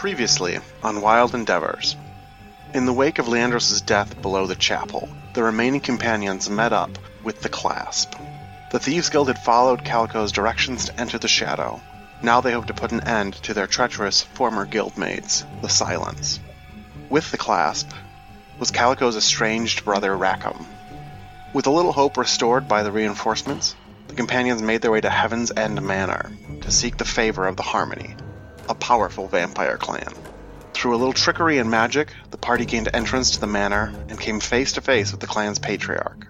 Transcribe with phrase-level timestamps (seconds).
[0.00, 1.94] Previously on Wild Endeavors.
[2.72, 6.88] In the wake of Leandros' death below the chapel, the remaining companions met up
[7.22, 8.14] with the clasp.
[8.72, 11.82] The Thieves Guild had followed Calico's directions to enter the shadow.
[12.22, 16.40] Now they hope to put an end to their treacherous former guildmates, the Silence.
[17.10, 17.90] With the clasp
[18.58, 20.64] was Calico's estranged brother Rackham.
[21.52, 23.76] With a little hope restored by the reinforcements,
[24.08, 26.32] the companions made their way to Heaven's End Manor
[26.62, 28.16] to seek the favor of the Harmony,
[28.70, 30.14] a powerful vampire clan.
[30.72, 34.40] Through a little trickery and magic, the party gained entrance to the manor and came
[34.40, 36.26] face to face with the clan's patriarch.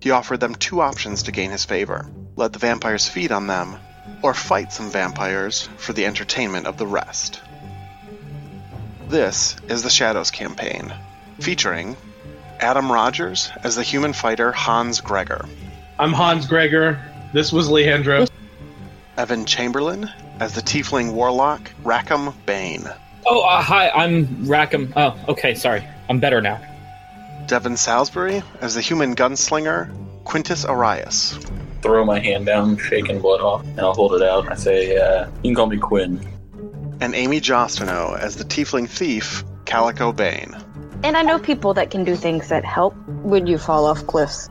[0.00, 3.78] He offered them two options to gain his favor let the vampires feed on them,
[4.22, 7.40] or fight some vampires for the entertainment of the rest.
[9.08, 10.94] This is the Shadows campaign,
[11.40, 11.96] featuring
[12.60, 15.48] Adam Rogers as the human fighter Hans Greger.
[15.98, 17.00] I'm Hans Greger.
[17.32, 18.26] This was Leandro.
[19.16, 22.84] Evan Chamberlain as the tiefling warlock Rackham Bane,
[23.28, 24.92] Oh, uh, hi, I'm Rackham.
[24.94, 25.84] Oh, okay, sorry.
[26.08, 26.60] I'm better now.
[27.48, 29.90] Devin Salisbury as the human gunslinger
[30.24, 31.38] Quintus Arias,
[31.82, 34.50] throw my hand down, shaking blood off, and I'll hold it out.
[34.50, 36.20] I say, uh, you can call me Quinn.
[37.00, 40.56] and Amy Jostino as the tiefling thief Calico Bane.
[41.04, 44.48] And I know people that can do things that help when you fall off cliffs.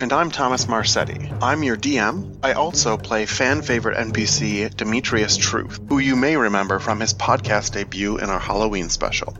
[0.00, 1.30] And I'm Thomas Marsetti.
[1.42, 2.38] I'm your DM.
[2.42, 7.72] I also play fan favorite NPC Demetrius Truth, who you may remember from his podcast
[7.72, 9.36] debut in our Halloween special.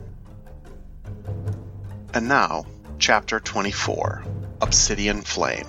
[2.13, 2.67] And now,
[2.99, 4.23] Chapter 24
[4.61, 5.65] Obsidian Flame.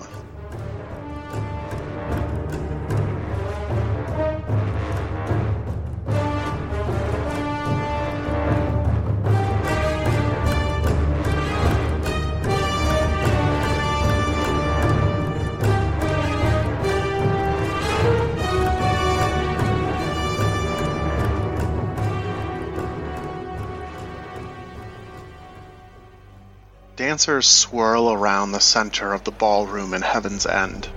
[27.13, 30.89] Dancers swirl around the center of the ballroom in Heaven's End.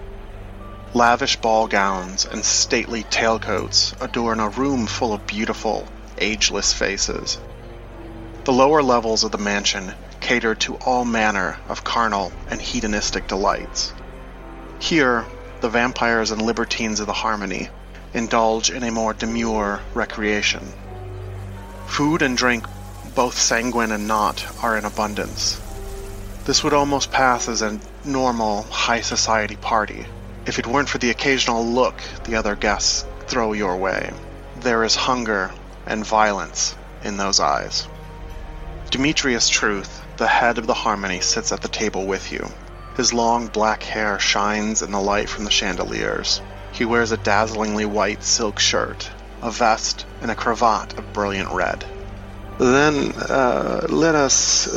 [0.94, 7.36] Lavish ball gowns and stately tailcoats adorn a room full of beautiful, ageless faces.
[8.44, 13.92] The lower levels of the mansion cater to all manner of carnal and hedonistic delights.
[14.78, 15.26] Here,
[15.60, 17.68] the vampires and libertines of the Harmony
[18.14, 20.72] indulge in a more demure recreation.
[21.88, 22.64] Food and drink,
[23.14, 25.60] both sanguine and not, are in abundance.
[26.46, 30.06] This would almost pass as a normal high society party
[30.46, 34.12] if it weren't for the occasional look the other guests throw your way.
[34.60, 35.50] There is hunger
[35.86, 37.88] and violence in those eyes.
[38.90, 42.48] Demetrius Truth, the head of the Harmony, sits at the table with you.
[42.96, 46.40] His long black hair shines in the light from the chandeliers.
[46.70, 49.10] He wears a dazzlingly white silk shirt,
[49.42, 51.84] a vest, and a cravat of brilliant red.
[52.58, 54.68] Then uh, let us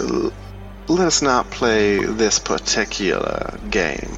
[0.90, 4.18] let us not play this particular game.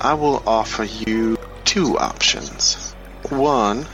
[0.00, 2.94] I will offer you two options.
[3.28, 3.86] One,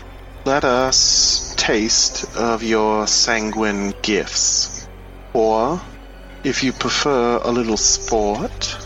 [0.45, 4.87] let us taste of your sanguine gifts.
[5.33, 5.81] Or,
[6.45, 8.77] if you prefer a little sport,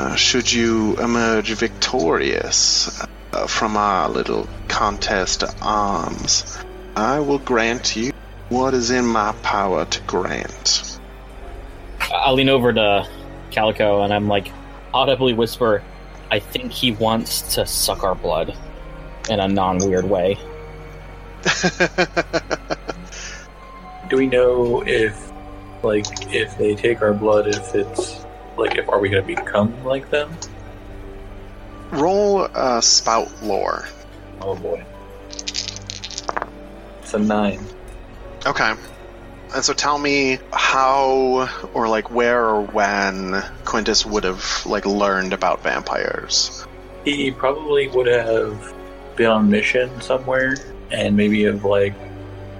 [0.00, 3.00] uh, should you emerge victorious
[3.32, 6.58] uh, from our little contest of arms,
[6.96, 8.10] I will grant you
[8.48, 10.97] what is in my power to grant.
[12.12, 13.08] I lean over to
[13.50, 14.50] Calico and I'm like,
[14.94, 15.82] audibly whisper,
[16.30, 18.56] I think he wants to suck our blood
[19.28, 20.38] in a non weird way.
[24.08, 25.30] Do we know if,
[25.82, 28.24] like, if they take our blood, if it's,
[28.56, 30.34] like, if are we going to become like them?
[31.90, 33.86] Roll uh, spout lore.
[34.40, 34.84] Oh boy.
[37.02, 37.64] It's a nine.
[38.46, 38.74] Okay.
[39.54, 45.32] And so tell me how or like where or when Quintus would have like learned
[45.32, 46.66] about vampires.
[47.04, 48.74] He probably would have
[49.16, 50.56] been on mission somewhere,
[50.90, 51.94] and maybe have like,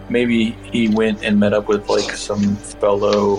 [0.08, 3.37] maybe he went and met up with like some fellow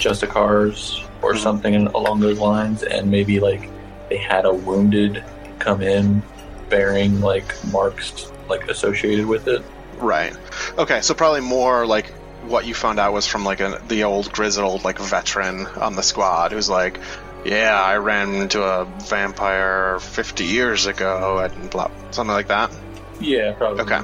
[0.00, 1.42] Justicars or mm-hmm.
[1.42, 3.68] something along those lines, and maybe like
[4.08, 5.22] they had a wounded
[5.58, 6.22] come in
[6.68, 9.62] bearing like marks like associated with it.
[9.98, 10.36] Right.
[10.78, 14.32] Okay, so probably more like what you found out was from like a, the old
[14.32, 16.98] grizzled like veteran on the squad who's like,
[17.44, 22.70] yeah, I ran into a vampire 50 years ago and blah, something like that.
[23.20, 23.82] Yeah, probably.
[23.82, 24.00] Okay.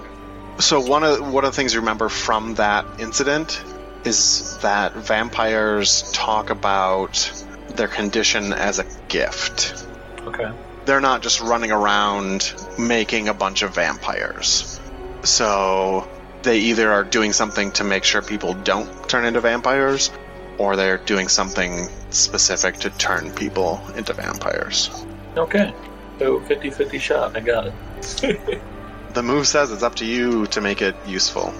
[0.61, 3.63] So one of one of the things you remember from that incident
[4.05, 7.33] is that vampires talk about
[7.75, 9.87] their condition as a gift.
[10.27, 10.51] Okay.
[10.85, 14.81] They're not just running around making a bunch of vampires.
[15.23, 16.09] So
[16.43, 20.11] they either are doing something to make sure people don't turn into vampires,
[20.59, 24.91] or they're doing something specific to turn people into vampires.
[25.37, 25.73] Okay.
[26.19, 27.37] So 50 50 shot.
[27.37, 28.61] I got it.
[29.15, 31.53] The move says it's up to you to make it useful.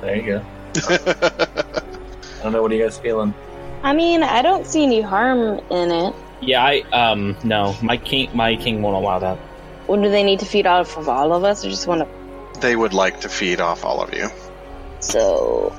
[0.00, 0.44] There you go.
[0.88, 3.34] I don't know what are you guys feeling.
[3.82, 6.14] I mean, I don't see any harm in it.
[6.40, 9.36] Yeah, I um no, my king my king won't allow that.
[9.86, 12.17] What do they need to feed off of all of us, or just want to?
[12.60, 14.28] They would like to feed off all of you.
[15.00, 15.78] So,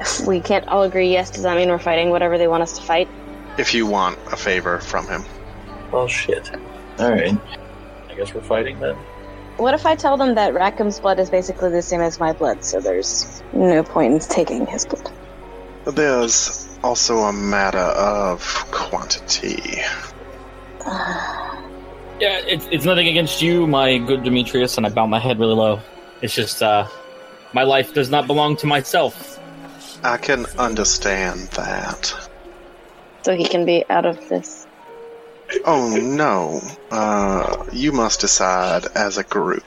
[0.00, 1.30] if we can't all agree yes.
[1.30, 3.08] Does that mean we're fighting whatever they want us to fight?
[3.58, 5.24] If you want a favor from him.
[5.92, 6.50] Well, shit.
[6.98, 7.38] Alright.
[8.10, 8.96] I guess we're fighting then.
[9.56, 12.62] What if I tell them that Rackham's blood is basically the same as my blood,
[12.64, 15.10] so there's no point in taking his blood?
[15.86, 19.80] There's also a matter of quantity.
[22.18, 25.54] Yeah, it's it's nothing against you, my good Demetrius, and I bow my head really
[25.54, 25.82] low.
[26.26, 26.88] It's just uh
[27.52, 29.38] my life does not belong to myself.
[30.02, 32.12] I can understand that.
[33.22, 34.66] So he can be out of this.
[35.64, 36.60] Oh no.
[36.90, 39.62] Uh, you must decide as a group.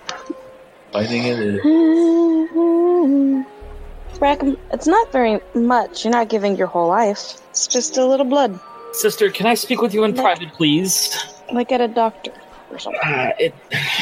[0.91, 1.61] Fighting it is.
[4.19, 6.03] Rackham, it's not very much.
[6.03, 7.35] You're not giving your whole life.
[7.51, 8.59] It's just a little blood,
[8.91, 10.21] Sister, can I speak with you in No.
[10.23, 11.15] private, please?
[11.53, 12.33] like at a doctor
[12.71, 13.01] or something.
[13.03, 13.53] Uh, it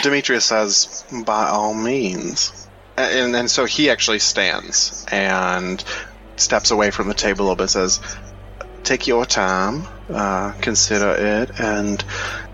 [0.04, 2.68] Demetrius says, by all means.
[2.98, 5.84] And, and so he actually stands and
[6.36, 8.00] steps away from the table a little bit, says,
[8.84, 12.04] Take your time, uh, consider it, and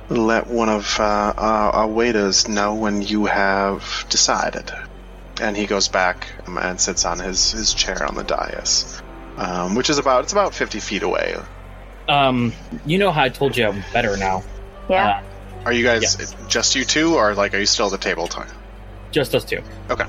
[0.10, 4.72] let one of uh, our, our waiters know when you have decided.
[5.42, 9.02] And he goes back um, and sits on his, his chair on the dais,
[9.38, 11.36] um, which is about it's about fifty feet away.
[12.08, 12.54] um
[12.86, 14.44] you know how I told you I'm better now.
[14.90, 15.10] Yeah.
[15.10, 15.24] Uh,
[15.66, 18.50] Are you guys just you two, or like are you still at the table time?
[19.12, 19.62] just us two.
[19.90, 20.06] Okay.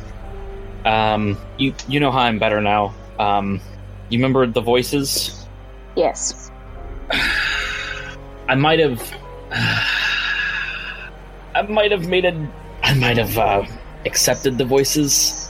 [0.85, 2.95] Um you you know how I'm better now.
[3.19, 3.61] Um
[4.09, 5.47] you remember the voices?
[5.97, 6.51] yes.
[8.49, 9.01] I might have
[11.55, 12.49] I might have made a
[12.83, 13.65] I might have uh,
[14.05, 15.49] accepted the voices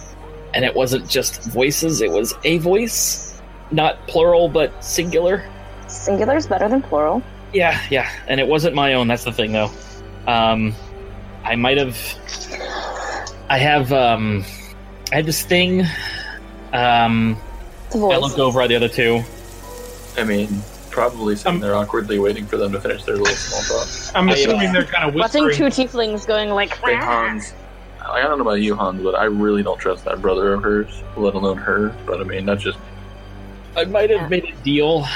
[0.54, 3.40] and it wasn't just voices, it was a voice,
[3.72, 5.44] not plural but singular.
[5.88, 7.22] Singular is better than plural.
[7.52, 9.08] Yeah, yeah, and it wasn't my own.
[9.08, 9.70] That's the thing, though.
[10.26, 10.74] Um,
[11.44, 11.96] I might have.
[13.48, 13.92] I have.
[13.92, 14.44] Um,
[15.12, 15.84] I had this thing.
[16.72, 17.36] Um,
[17.86, 19.22] It's a I looked over at the other two.
[20.16, 20.48] I mean,
[20.90, 23.88] probably sitting Um, there awkwardly waiting for them to finish their little small talk.
[24.16, 25.70] I'm I, uh, assuming they're kind of Watching whispering.
[25.72, 26.76] two tieflings going like.
[26.78, 27.52] Hey, Hans.
[28.06, 31.02] I don't know about you, Hans, but I really don't trust that brother of hers,
[31.16, 31.94] let alone her.
[32.06, 32.78] But I mean, that's just
[33.76, 35.06] I might have made a deal.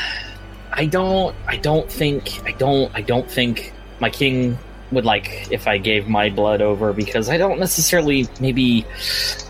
[0.73, 1.35] I don't.
[1.47, 2.41] I don't think.
[2.45, 2.91] I don't.
[2.95, 4.59] I don't think my king
[4.93, 8.27] would like if I gave my blood over because I don't necessarily.
[8.41, 8.87] Maybe.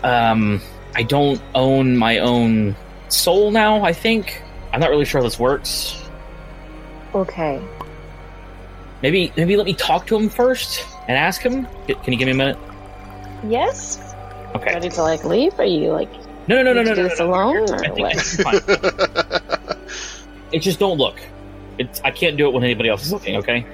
[0.03, 0.61] Um,
[0.95, 2.75] I don't own my own
[3.09, 3.83] soul now.
[3.83, 4.41] I think.
[4.71, 6.03] I'm not really sure how this works.
[7.15, 7.61] Okay.
[9.01, 9.31] Maybe.
[9.37, 11.65] Maybe let me talk to him first and ask him.
[11.87, 12.57] Can you give me a minute?
[13.47, 13.99] Yes.
[14.55, 14.73] Okay.
[14.73, 15.57] Ready to like leave?
[15.59, 16.09] Are you like
[16.47, 17.31] No, no, no, no, need no, no, this no, no.
[17.31, 19.77] alone I or think what?
[20.51, 21.19] It's just don't look.
[21.77, 22.01] It's.
[22.01, 23.37] I can't do it when anybody else is looking.
[23.37, 23.65] Okay.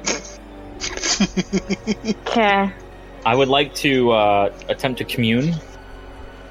[2.28, 2.72] Okay.
[3.26, 5.56] I would like to uh, attempt to commune.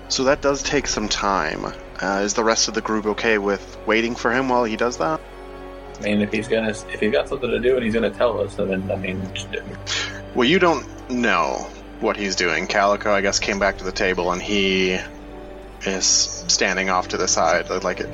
[0.09, 1.67] So that does take some time.
[2.01, 4.97] Uh, is the rest of the group okay with waiting for him while he does
[4.99, 5.21] that?
[6.01, 8.41] I mean, if he's gonna, if he's got something to do and he's gonna tell
[8.41, 10.11] us, then I mean, just do it.
[10.35, 11.67] Well, you don't know
[12.01, 12.67] what he's doing.
[12.67, 14.99] Calico, I guess, came back to the table and he
[15.87, 18.09] is standing off to the side, like it.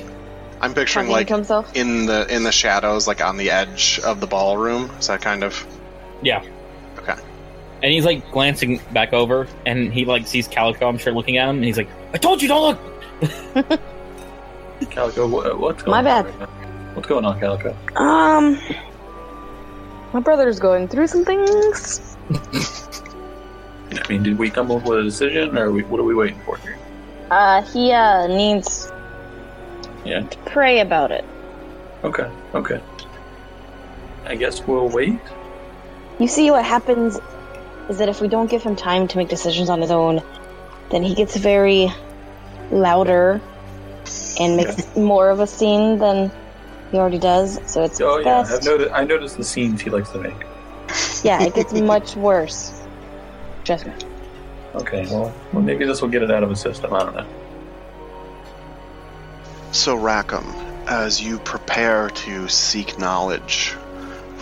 [0.60, 1.74] I'm picturing Talking like to himself.
[1.74, 4.90] in the in the shadows, like on the edge of the ballroom.
[4.98, 5.66] Is that kind of
[6.22, 6.42] Yeah.
[6.98, 7.14] okay?
[7.82, 10.86] And he's like glancing back over, and he like sees Calico.
[10.88, 12.78] I'm sure looking at him, and he's like, "I told you, don't
[13.62, 13.80] look."
[14.90, 16.04] Calico, what, what's going My on?
[16.04, 16.26] bad.
[16.26, 16.46] right now?
[16.94, 17.74] What's going on, Calico?
[17.96, 18.58] Um,
[20.12, 22.16] my brother's going through some things.
[23.92, 26.14] I mean, did we come up with a decision, or are we, what are we
[26.14, 26.78] waiting for here?
[27.30, 28.90] Uh, he uh needs
[30.04, 30.22] Yeah.
[30.22, 31.24] to pray about it.
[32.04, 32.28] Okay.
[32.54, 32.80] Okay.
[34.26, 35.18] I guess we'll wait.
[36.20, 37.18] You see, what happens
[37.88, 40.22] is that if we don't give him time to make decisions on his own,
[40.90, 41.88] then he gets very
[42.70, 43.40] louder
[44.38, 46.30] and makes more of a scene than
[46.90, 47.58] he already does.
[47.72, 48.52] So it's Oh yeah, best.
[48.52, 48.90] I've noticed.
[48.92, 50.36] I noticed the scenes he likes to make.
[51.24, 52.78] yeah, it gets much worse.
[53.64, 53.94] Trust me.
[54.74, 55.06] Okay.
[55.10, 56.92] Well, well, maybe this will get it out of his system.
[56.92, 57.26] I don't know.
[59.72, 60.44] So Rackham,
[60.86, 63.74] as you prepare to seek knowledge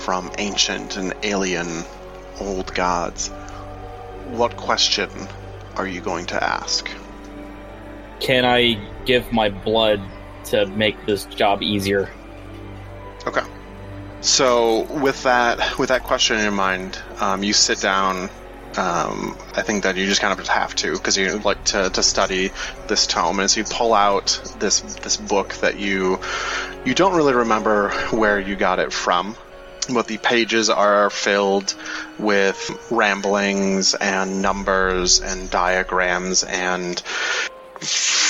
[0.09, 1.85] from ancient and alien
[2.41, 3.29] old gods,
[4.31, 5.11] what question
[5.77, 6.89] are you going to ask?
[8.21, 10.01] can I give my blood
[10.47, 12.11] to make this job easier?
[13.27, 13.43] Okay.
[14.21, 18.31] So with that with that question in your mind, um, you sit down.
[18.77, 22.03] Um, I think that you just kind of have to because you like to, to
[22.03, 22.51] study
[22.87, 26.21] this tome, and so you pull out this this book that you
[26.85, 29.37] you don't really remember where you got it from,
[29.89, 31.75] but the pages are filled
[32.19, 37.03] with ramblings and numbers and diagrams and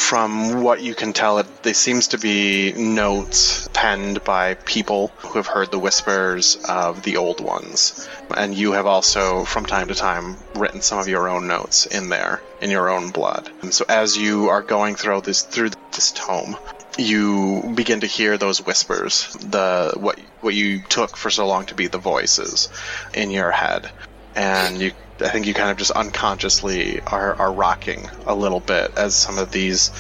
[0.08, 5.34] from what you can tell, it they seems to be notes penned by people who
[5.34, 9.94] have heard the whispers of the old ones, and you have also, from time to
[9.94, 13.50] time, written some of your own notes in there in your own blood.
[13.60, 16.56] And so, as you are going through this through this tome,
[16.98, 21.74] you begin to hear those whispers, the what what you took for so long to
[21.74, 22.68] be the voices
[23.14, 23.90] in your head,
[24.34, 28.96] and you I think you kind of just unconsciously are, are rocking a little bit
[28.96, 29.90] as some of these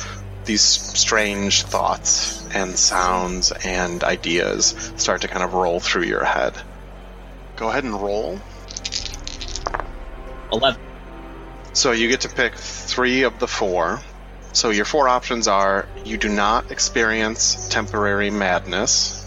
[0.44, 6.54] these strange thoughts and sounds and ideas start to kind of roll through your head.
[7.56, 8.40] Go ahead and roll.
[10.52, 10.80] 11.
[11.74, 14.00] So you get to pick three of the four.
[14.58, 19.24] So your four options are you do not experience temporary madness.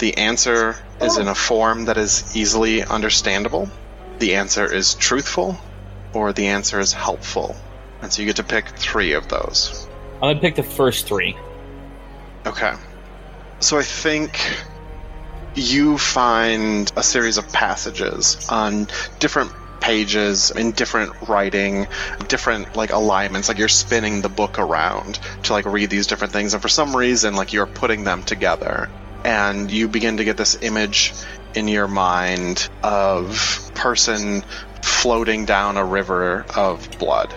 [0.00, 3.70] The answer is in a form that is easily understandable.
[4.18, 5.56] The answer is truthful,
[6.12, 7.54] or the answer is helpful.
[8.02, 9.86] And so you get to pick three of those.
[10.14, 11.36] I'm gonna pick the first three.
[12.44, 12.74] Okay.
[13.60, 14.40] So I think
[15.54, 18.88] you find a series of passages on
[19.20, 19.52] different
[19.88, 21.86] pages in different writing,
[22.28, 23.48] different like alignments.
[23.48, 25.14] Like you're spinning the book around
[25.44, 28.90] to like read these different things, and for some reason, like you're putting them together,
[29.24, 31.14] and you begin to get this image
[31.54, 34.44] in your mind of person
[34.82, 37.32] floating down a river of blood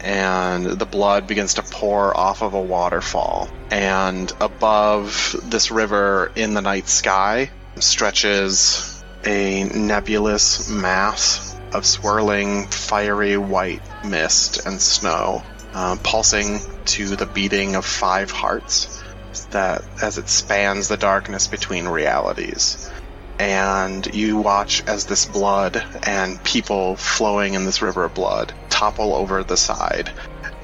[0.00, 3.48] and the blood begins to pour off of a waterfall.
[3.70, 13.36] And above this river in the night sky stretches a nebulous mass of swirling, fiery
[13.36, 15.42] white mist and snow,
[15.74, 19.02] uh, pulsing to the beating of five hearts
[19.50, 22.90] that as it spans the darkness between realities.
[23.38, 29.14] And you watch as this blood and people flowing in this river of blood topple
[29.14, 30.10] over the side.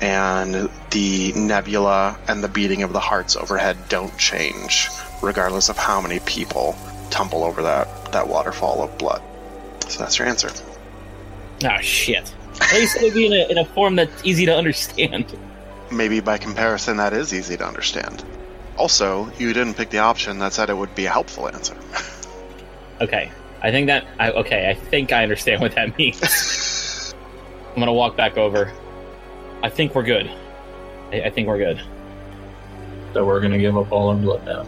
[0.00, 4.88] And the nebula and the beating of the hearts overhead don't change,
[5.20, 6.76] regardless of how many people
[7.10, 9.22] tumble over that, that waterfall of blood.
[9.88, 10.50] So that's your answer.
[11.64, 12.34] Ah, shit.
[12.60, 15.36] At least it'll be in a, in a form that's easy to understand.
[15.90, 18.24] Maybe by comparison, that is easy to understand.
[18.76, 21.76] Also, you didn't pick the option that said it would be a helpful answer.
[23.00, 23.30] Okay.
[23.62, 24.04] I think that.
[24.18, 27.14] I, okay, I think I understand what that means.
[27.72, 28.70] I'm gonna walk back over.
[29.62, 30.30] I think we're good.
[31.10, 31.80] I, I think we're good.
[33.14, 34.66] So we're gonna give up all our blood now.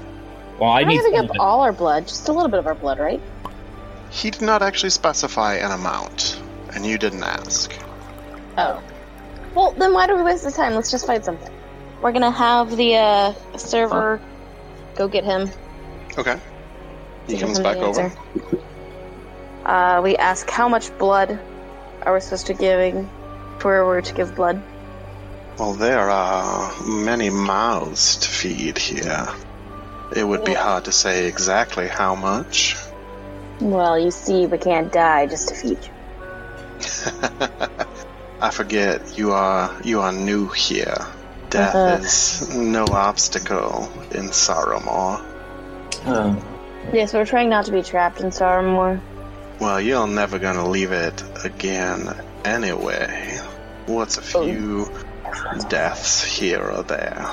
[0.59, 2.59] Well, I We're need not gonna give up all our blood, just a little bit
[2.59, 3.21] of our blood, right?
[4.09, 6.41] he did not actually specify an amount,
[6.75, 7.73] and you didn't ask.
[8.59, 8.83] Oh.
[9.55, 10.75] Well, then why do we waste the time?
[10.75, 11.53] Let's just fight something.
[12.01, 14.21] We're gonna have the uh, server
[14.97, 15.51] go get him.
[16.17, 16.39] Okay.
[17.27, 18.13] He comes back over.
[19.65, 21.39] Uh, we ask how much blood
[22.03, 23.09] are we supposed to giving
[23.63, 24.61] where we're to give blood.
[25.59, 29.29] Well, there are many mouths to feed here.
[30.15, 32.77] It would be hard to say exactly how much.
[33.61, 35.91] Well, you see, we can't die just to feed you.
[38.41, 40.97] I forget you are you are new here.
[41.51, 42.03] Death Uh-huh.
[42.03, 45.21] is no obstacle in Sorrowmore.
[46.07, 46.35] Uh,
[46.93, 49.01] Yes, we're trying not to be trapped in Sarmore.
[49.61, 52.13] Well, you're never gonna leave it again
[52.45, 53.39] anyway.
[53.87, 54.43] What's a Oh.
[54.45, 54.89] few
[55.69, 57.25] deaths here or there?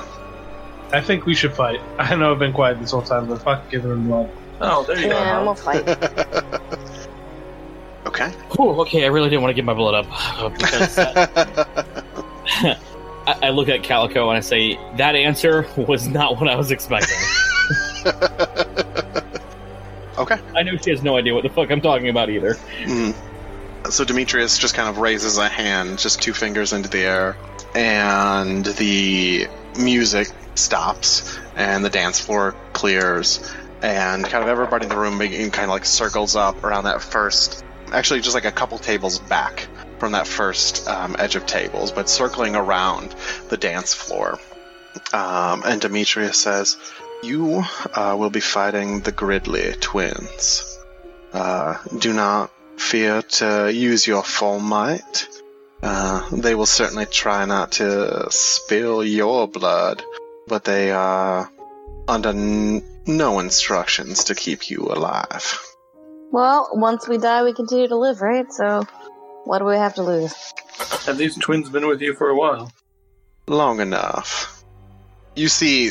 [0.92, 1.80] I think we should fight.
[1.98, 4.28] I know I've been quiet this whole time, but fuck giving him blood.
[4.60, 5.44] oh, there you Yeah, go.
[5.46, 5.84] we'll fight.
[8.10, 8.30] okay.
[8.56, 12.04] Whew, okay, I really didn't want to give my blood up uh, that-
[13.26, 16.70] I, I look at Calico and I say that answer was not what I was
[16.70, 17.16] expecting.
[20.18, 20.38] okay.
[20.56, 22.54] I know she has no idea what the fuck I'm talking about either.
[22.82, 23.14] Mm.
[23.90, 27.36] So Demetrius just kind of raises a hand, just two fingers into the air,
[27.74, 29.48] and the
[29.78, 33.40] music stops, and the dance floor clears,
[33.82, 37.02] and kind of everybody in the room begin, kind of like circles up around that
[37.02, 39.68] first, actually just like a couple tables back
[39.98, 43.14] from that first um, edge of tables, but circling around
[43.48, 44.38] the dance floor.
[45.12, 46.76] Um, and Demetrius says,
[47.22, 50.78] "You uh, will be fighting the Gridley twins.
[51.32, 55.28] Uh, do not fear to use your full might.
[55.82, 60.02] Uh, they will certainly try not to spill your blood,
[60.46, 61.50] but they are
[62.08, 65.69] under n- no instructions to keep you alive.
[66.32, 68.50] Well, once we die, we continue to live, right?
[68.52, 68.84] So,
[69.44, 70.34] what do we have to lose?
[71.06, 72.70] Have these twins been with you for a while?
[73.48, 74.62] Long enough.
[75.34, 75.90] You see,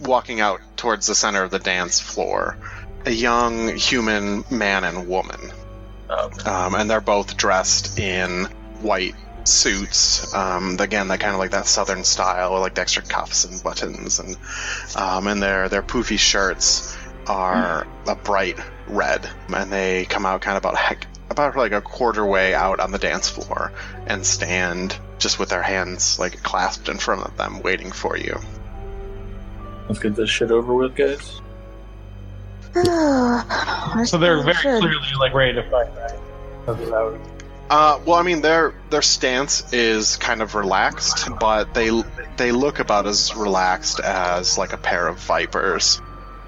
[0.00, 2.56] walking out towards the center of the dance floor,
[3.04, 5.40] a young human man and woman.
[6.08, 8.44] Um, um, and they're both dressed in
[8.82, 10.32] white suits.
[10.34, 14.18] Um, again, that kind of like that southern style, like the extra cuffs and buttons,
[14.18, 14.36] and
[14.96, 18.58] um, and their their poofy shirts are a bright
[18.90, 22.80] red, and they come out kind of about heck, about like a quarter way out
[22.80, 23.72] on the dance floor
[24.06, 28.38] and stand just with their hands like clasped in front of them, waiting for you.
[29.88, 31.40] let's get this shit over with, guys.
[34.06, 36.18] So they're very clearly like ready to fight, right?
[36.66, 37.20] That's what I would-
[37.68, 41.90] Uh, well, I mean, their their stance is kind of relaxed, but they
[42.36, 46.00] they look about as relaxed as like a pair of vipers.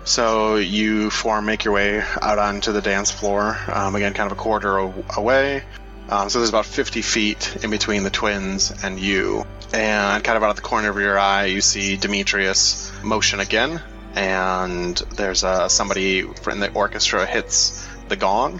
[0.04, 3.56] So you four make your way out onto the dance floor.
[3.72, 4.76] Um, again, kind of a quarter
[5.16, 5.62] away.
[6.08, 9.44] Um, so there's about 50 feet in between the twins and you.
[9.72, 13.80] And kind of out of the corner of your eye, you see Demetrius motion again.
[14.14, 18.58] And there's uh, somebody in the orchestra hits the gong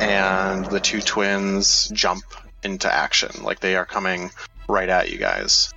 [0.00, 2.24] and the two twins jump
[2.62, 4.30] into action like they are coming
[4.68, 5.72] right at you guys.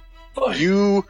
[0.55, 1.05] You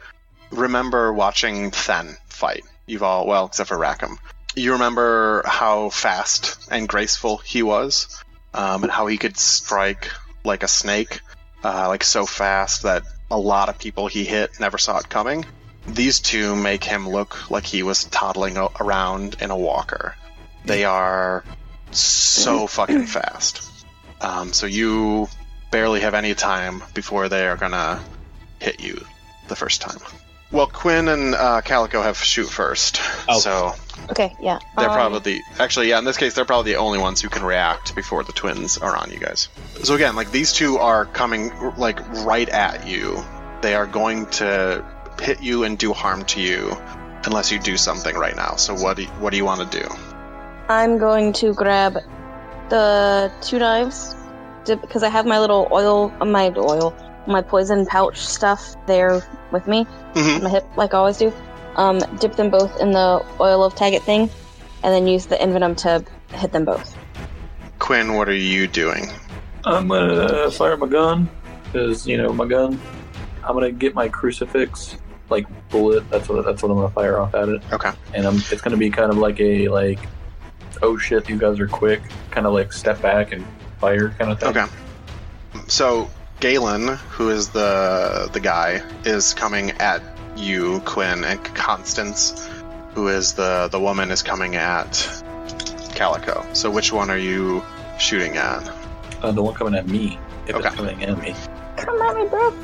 [0.50, 2.64] remember watching Then fight.
[2.86, 4.18] You've all, well, except for Rackham.
[4.54, 8.22] You remember how fast and graceful he was,
[8.52, 10.10] um, and how he could strike
[10.44, 11.20] like a snake,
[11.64, 15.44] uh, like so fast that a lot of people he hit never saw it coming.
[15.86, 20.14] These two make him look like he was toddling around in a walker.
[20.64, 21.44] They are
[21.90, 23.70] so fucking fast.
[24.20, 25.28] Um, so you
[25.70, 28.02] barely have any time before they are gonna
[28.60, 29.04] hit you
[29.48, 29.98] the first time.
[30.54, 33.40] Well, Quinn and uh, Calico have shoot first, Oh.
[33.40, 33.74] so
[34.10, 34.60] Okay, yeah.
[34.78, 35.98] they're um, probably the actually yeah.
[35.98, 38.96] In this case, they're probably the only ones who can react before the twins are
[38.96, 39.48] on you guys.
[39.82, 43.20] So again, like these two are coming like right at you.
[43.62, 44.84] They are going to
[45.20, 46.76] hit you and do harm to you
[47.24, 48.54] unless you do something right now.
[48.54, 49.88] So what do you, what do you want to do?
[50.68, 51.94] I'm going to grab
[52.68, 54.14] the two knives
[54.66, 56.94] because I have my little oil, uh, my oil,
[57.26, 60.42] my poison pouch stuff there with me, Mhm.
[60.42, 61.32] my hip, like I always do.
[61.76, 64.30] Um, dip them both in the oil of Tagit thing,
[64.82, 66.04] and then use the envenom to
[66.36, 66.96] hit them both.
[67.78, 69.08] Quinn, what are you doing?
[69.64, 71.28] I'm gonna fire my gun
[71.64, 72.80] because you know my gun.
[73.42, 74.96] I'm gonna get my crucifix
[75.30, 76.08] like bullet.
[76.10, 77.62] That's what that's what I'm gonna fire off at it.
[77.72, 77.90] Okay.
[78.12, 79.98] And I'm, it's gonna be kind of like a like,
[80.82, 82.02] oh shit, you guys are quick.
[82.30, 83.44] Kind of like step back and
[83.80, 84.50] fire kind of thing.
[84.50, 84.66] Okay.
[85.66, 86.08] So
[86.40, 90.02] Galen, who is the the guy, is coming at
[90.36, 92.48] you, Quinn, and Constance,
[92.94, 95.22] who is the the woman, is coming at
[95.94, 96.44] Calico.
[96.52, 97.62] So which one are you
[97.98, 98.68] shooting at?
[99.22, 100.18] Uh, the one coming at me.
[100.46, 100.66] If Okay.
[100.66, 101.34] it's coming at me.
[101.76, 102.54] Come at me, bro.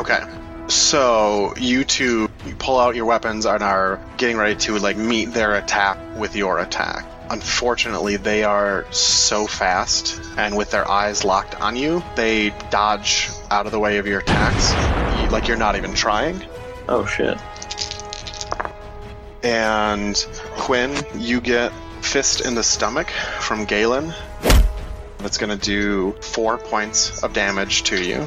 [0.00, 0.20] Okay.
[0.66, 5.54] So you two pull out your weapons and are getting ready to like meet their
[5.54, 7.06] attack with your attack.
[7.30, 13.66] Unfortunately, they are so fast, and with their eyes locked on you, they dodge out
[13.66, 14.72] of the way of your attacks.
[15.20, 16.42] You, like you're not even trying.
[16.88, 17.38] Oh shit.
[19.42, 20.16] And
[20.56, 23.10] Quinn, you get fist in the stomach
[23.40, 24.14] from Galen.
[25.18, 28.26] That's going to do four points of damage to you.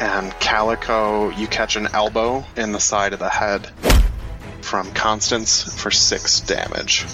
[0.00, 3.70] And Calico, you catch an elbow in the side of the head
[4.74, 7.06] from Constance for six damage.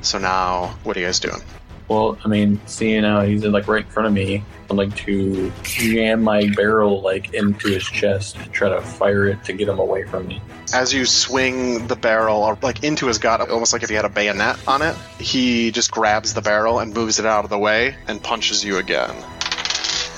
[0.00, 1.40] So now, what are you guys doing?
[1.88, 5.52] Well, I mean, seeing how he's like right in front of me, I'd like to
[5.64, 9.80] jam my barrel like into his chest and try to fire it to get him
[9.80, 10.40] away from me.
[10.72, 14.08] As you swing the barrel like into his gut, almost like if he had a
[14.08, 17.96] bayonet on it, he just grabs the barrel and moves it out of the way
[18.06, 19.16] and punches you again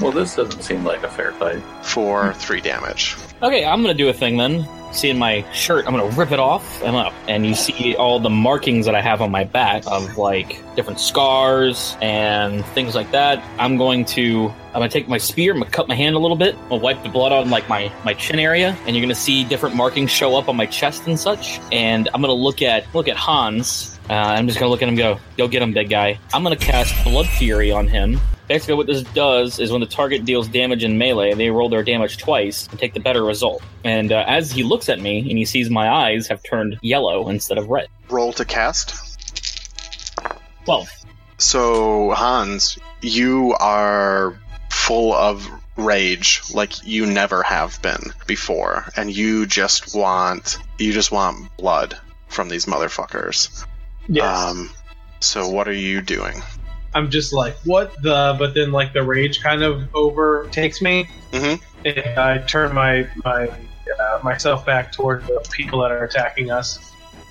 [0.03, 1.63] Well, this doesn't seem like a fair fight.
[1.83, 3.17] for three damage.
[3.41, 4.67] Okay, I'm gonna do a thing then.
[4.93, 8.29] Seeing my shirt, I'm gonna rip it off and up, and you see all the
[8.29, 13.43] markings that I have on my back of like different scars and things like that.
[13.59, 16.37] I'm going to, I'm gonna take my spear, I'm gonna cut my hand a little
[16.37, 19.45] bit, I'll wipe the blood on like my my chin area, and you're gonna see
[19.45, 21.61] different markings show up on my chest and such.
[21.71, 23.92] And I'm gonna look at look at Hans.
[24.13, 26.19] Uh, I'm just gonna look at him, and go, go get him, big guy.
[26.35, 28.21] I'm gonna cast Blood Fury on him,
[28.53, 31.83] Basically, what this does is when the target deals damage in melee, they roll their
[31.83, 33.63] damage twice and take the better result.
[33.83, 37.31] And uh, as he looks at me and he sees my eyes have turned yellow
[37.31, 37.89] instead of red.
[38.11, 39.19] Roll to cast.
[40.67, 40.89] 12.
[41.39, 44.39] So, Hans, you are
[44.71, 51.11] full of rage like you never have been before, and you just want you just
[51.11, 51.97] want blood
[52.29, 53.65] from these motherfuckers.
[54.09, 54.39] Yes.
[54.51, 54.71] Um,
[55.21, 56.43] so what are you doing?
[56.95, 58.37] I'm just like, what the?
[58.39, 61.61] But then, like, the rage kind of overtakes me, Mhm.
[61.85, 66.79] and I turn my my uh, myself back toward the people that are attacking us,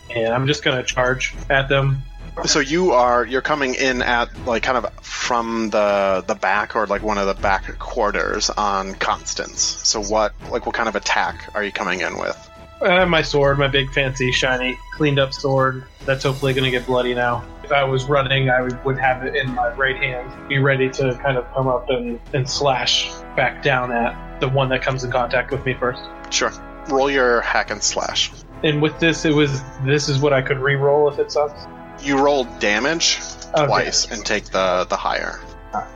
[0.10, 2.02] and I'm just gonna charge at them.
[2.46, 6.88] So you are you're coming in at like kind of from the the back or
[6.88, 9.62] like one of the back quarters on Constance.
[9.62, 12.50] So what like what kind of attack are you coming in with?
[12.84, 15.86] I have my sword, my big, fancy, shiny, cleaned up sword.
[16.06, 17.46] That's hopefully gonna get bloody now.
[17.64, 20.90] If I was running, I would, would have it in my right hand, be ready
[20.90, 25.04] to kind of come up and, and slash back down at the one that comes
[25.04, 26.02] in contact with me first.
[26.32, 26.52] Sure.
[26.90, 28.32] Roll your hack and slash.
[28.64, 31.68] And with this, it was this is what I could re-roll if it sucks.
[32.04, 33.20] You roll damage
[33.54, 33.66] Okay.
[33.68, 35.40] twice and take the the higher.
[35.74, 35.88] Ah.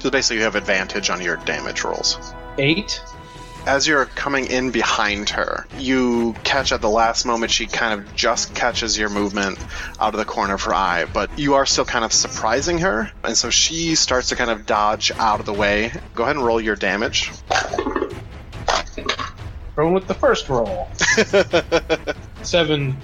[0.00, 2.18] So basically, you have advantage on your damage rolls.
[2.58, 3.00] Eight.
[3.68, 8.16] As you're coming in behind her, you catch at the last moment she kind of
[8.16, 9.58] just catches your movement
[10.00, 13.12] out of the corner of her eye, but you are still kind of surprising her,
[13.22, 15.92] and so she starts to kind of dodge out of the way.
[16.14, 17.30] Go ahead and roll your damage.
[19.76, 20.88] Going with the first roll.
[22.42, 22.96] Seven.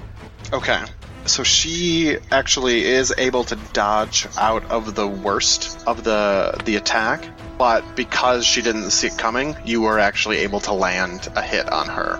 [0.50, 0.82] Okay.
[1.26, 7.22] So she actually is able to dodge out of the worst of the the attack,
[7.58, 11.70] but because she didn't see it coming, you were actually able to land a hit
[11.70, 12.16] on her,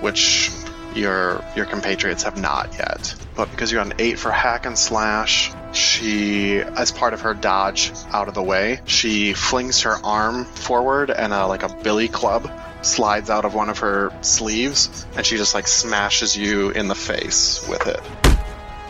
[0.00, 0.50] which
[0.94, 3.14] your your compatriots have not yet.
[3.34, 7.92] But because you're on eight for hack and slash, she, as part of her dodge
[8.10, 12.50] out of the way, she flings her arm forward and a, like a billy club
[12.82, 16.94] slides out of one of her sleeves, and she just like smashes you in the
[16.94, 18.00] face with it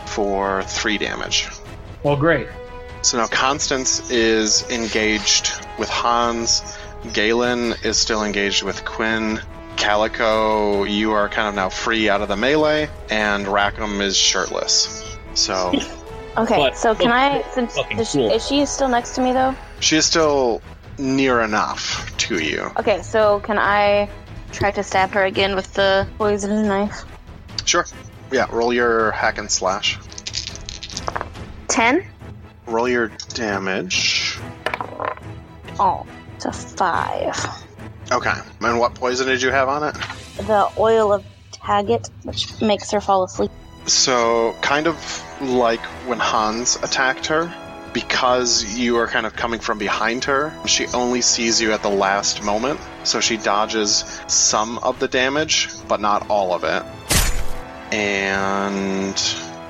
[0.05, 1.47] for three damage.
[2.03, 2.47] Well, great.
[3.03, 6.77] So now Constance is engaged with Hans.
[7.13, 9.41] Galen is still engaged with Quinn.
[9.75, 15.03] Calico, you are kind of now free out of the melee, and Rackham is shirtless.
[15.33, 15.73] So
[16.37, 17.41] Okay, But- so can but- I?
[17.53, 18.31] Since fucking is she, cool.
[18.31, 19.55] is she still next to me though?
[19.79, 20.61] she is still
[20.99, 22.71] near enough to you.
[22.77, 24.07] Okay, so can I
[24.51, 27.03] try to stab her again with the poison knife?
[27.65, 27.85] Sure.
[28.31, 29.97] Yeah, roll your hack and slash.
[31.67, 32.05] Ten.
[32.67, 34.39] Roll your damage.
[35.79, 37.35] Oh, it's a five.
[38.11, 38.33] Okay.
[38.61, 39.95] And what poison did you have on it?
[40.37, 43.51] The oil of Tagit, which makes her fall asleep.
[43.85, 47.53] So, kind of like when Hans attacked her,
[47.93, 51.89] because you are kind of coming from behind her, she only sees you at the
[51.89, 56.83] last moment, so she dodges some of the damage, but not all of it.
[57.93, 59.15] And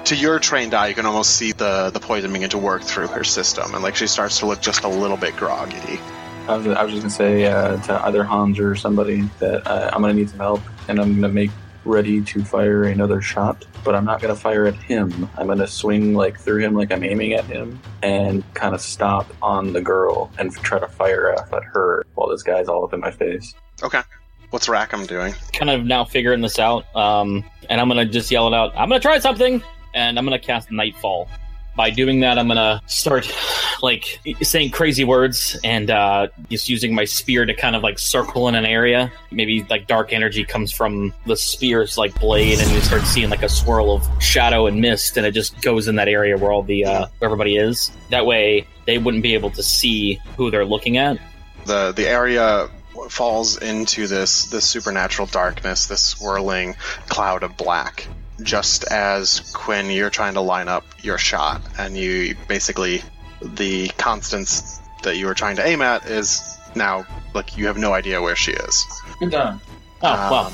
[0.06, 3.08] to your trained eye, you can almost see the, the poison begin to work through
[3.08, 6.00] her system, and like she starts to look just a little bit groggy.
[6.48, 9.92] I was, I was just gonna say uh, to either Hans or somebody that uh,
[9.94, 11.52] I'm gonna need some help, and I'm gonna make
[11.86, 13.66] ready to fire another shot.
[13.84, 15.30] But I'm not gonna fire at him.
[15.38, 19.28] I'm gonna swing like through him, like I'm aiming at him, and kind of stop
[19.42, 22.94] on the girl and try to fire off at her while this guy's all up
[22.94, 23.54] in my face.
[23.84, 24.02] Okay.
[24.50, 25.34] What's Rackham doing?
[25.54, 26.94] kind of now figuring this out.
[26.96, 28.74] Um, and I'm gonna just yell it out.
[28.76, 31.28] I'm gonna try something, and I'm gonna cast Nightfall.
[31.74, 33.34] By doing that, I'm gonna start
[33.82, 38.50] like saying crazy words and uh, just using my spear to kind of like circle
[38.50, 39.12] in an area.
[39.32, 43.42] Maybe like dark energy comes from the spear's like blade, and you start seeing like
[43.42, 46.62] a swirl of shadow and mist, and it just goes in that area where all
[46.62, 47.90] the uh, where everybody is.
[48.10, 51.18] That way, they wouldn't be able to see who they're looking at.
[51.66, 52.70] the the area
[53.10, 56.76] falls into this this supernatural darkness, this swirling
[57.08, 58.08] cloud of black.
[58.44, 63.04] Just as Quinn, you're trying to line up your shot, and you basically
[63.42, 67.94] the Constance that you were trying to aim at is now like you have no
[67.94, 68.86] idea where she is.
[69.30, 69.60] Done.
[70.04, 70.54] Oh well, Um,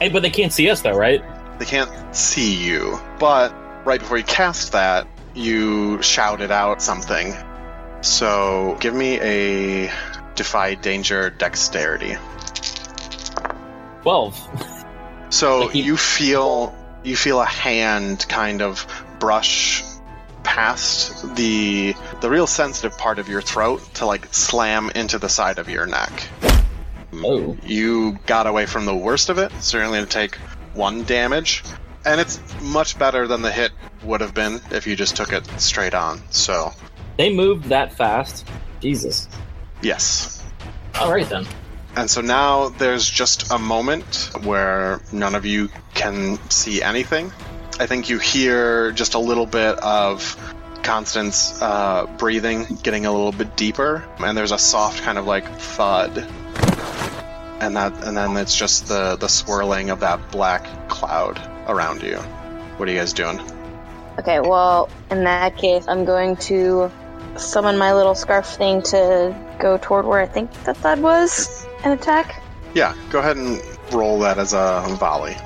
[0.00, 1.22] hey, but they can't see us though, right?
[1.58, 3.52] they can't see you, but
[3.84, 7.34] right before you cast that, you shouted out something.
[8.00, 9.92] So give me a
[10.34, 12.16] defy danger dexterity.
[14.02, 14.36] Twelve.
[15.30, 16.74] So Like you- you feel
[17.04, 18.86] you feel a hand kind of
[19.18, 19.82] brush
[20.42, 25.58] past the the real sensitive part of your throat to like slam into the side
[25.58, 26.28] of your neck.
[27.14, 27.56] Oh.
[27.64, 30.36] You got away from the worst of it, certainly to take
[30.74, 31.62] one damage,
[32.04, 33.70] and it's much better than the hit
[34.02, 36.22] would have been if you just took it straight on.
[36.30, 36.72] So,
[37.18, 38.48] They moved that fast.
[38.80, 39.28] Jesus.
[39.82, 40.42] yes.
[40.98, 41.46] All right then.
[41.94, 47.30] And so now there's just a moment where none of you can see anything.
[47.78, 50.36] I think you hear just a little bit of
[50.82, 55.46] Constance uh, breathing getting a little bit deeper, and there's a soft kind of like
[55.46, 56.18] thud,
[57.60, 62.16] and that, and then it's just the the swirling of that black cloud around you.
[62.16, 63.40] What are you guys doing?
[64.18, 66.90] Okay, well, in that case, I'm going to
[67.36, 71.98] summon my little scarf thing to go toward where I think that thud was and
[71.98, 72.42] attack.
[72.74, 73.60] Yeah, go ahead and
[73.92, 75.36] roll that as a volley.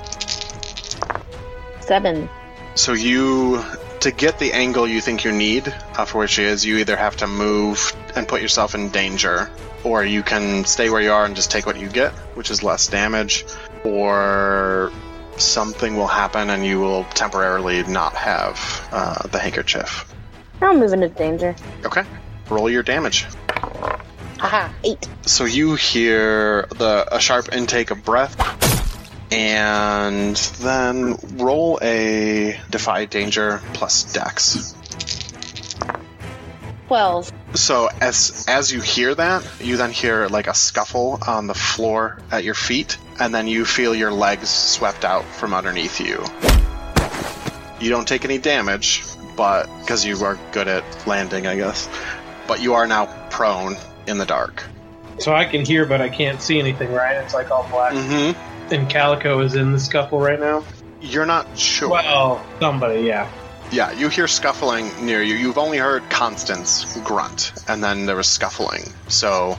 [1.81, 2.29] Seven.
[2.75, 3.63] So you,
[4.01, 6.95] to get the angle you think you need uh, for where she is, you either
[6.95, 9.49] have to move and put yourself in danger,
[9.83, 12.63] or you can stay where you are and just take what you get, which is
[12.63, 13.45] less damage,
[13.83, 14.91] or
[15.37, 20.13] something will happen and you will temporarily not have uh, the handkerchief.
[20.61, 21.55] I'll move into danger.
[21.85, 22.03] Okay,
[22.49, 23.25] roll your damage.
[24.39, 25.07] Haha, eight.
[25.23, 28.35] So you hear the a sharp intake of breath,
[29.31, 34.75] and then roll a defy danger plus dex.
[36.87, 37.31] Twelve.
[37.53, 42.19] So as as you hear that, you then hear like a scuffle on the floor
[42.31, 46.23] at your feet, and then you feel your legs swept out from underneath you.
[47.79, 49.03] You don't take any damage,
[49.35, 51.89] but because you are good at landing, I guess.
[52.47, 53.75] But you are now prone
[54.07, 54.63] in the dark.
[55.19, 57.17] So I can hear, but I can't see anything, right?
[57.17, 57.93] It's like all black.
[57.93, 58.73] Mm-hmm.
[58.73, 60.63] And Calico is in the scuffle right now.
[61.01, 61.89] You're not sure.
[61.89, 63.29] Well, somebody, yeah.
[63.71, 65.35] Yeah, you hear scuffling near you.
[65.35, 68.93] You've only heard Constance grunt, and then there was scuffling.
[69.09, 69.57] So,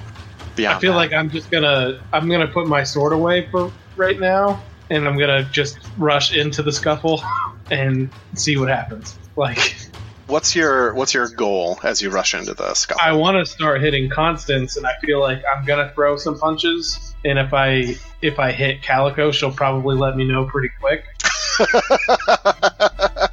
[0.56, 3.70] beyond I feel that- like I'm just gonna I'm gonna put my sword away for
[3.96, 7.22] right now, and I'm gonna just rush into the scuffle
[7.70, 9.14] and see what happens.
[9.36, 9.76] Like
[10.28, 13.00] what's your what's your goal as you rush into the scuffle?
[13.02, 17.14] I want to start hitting Constance, and I feel like I'm gonna throw some punches.
[17.24, 21.04] And if I if I hit Calico, she'll probably let me know pretty quick.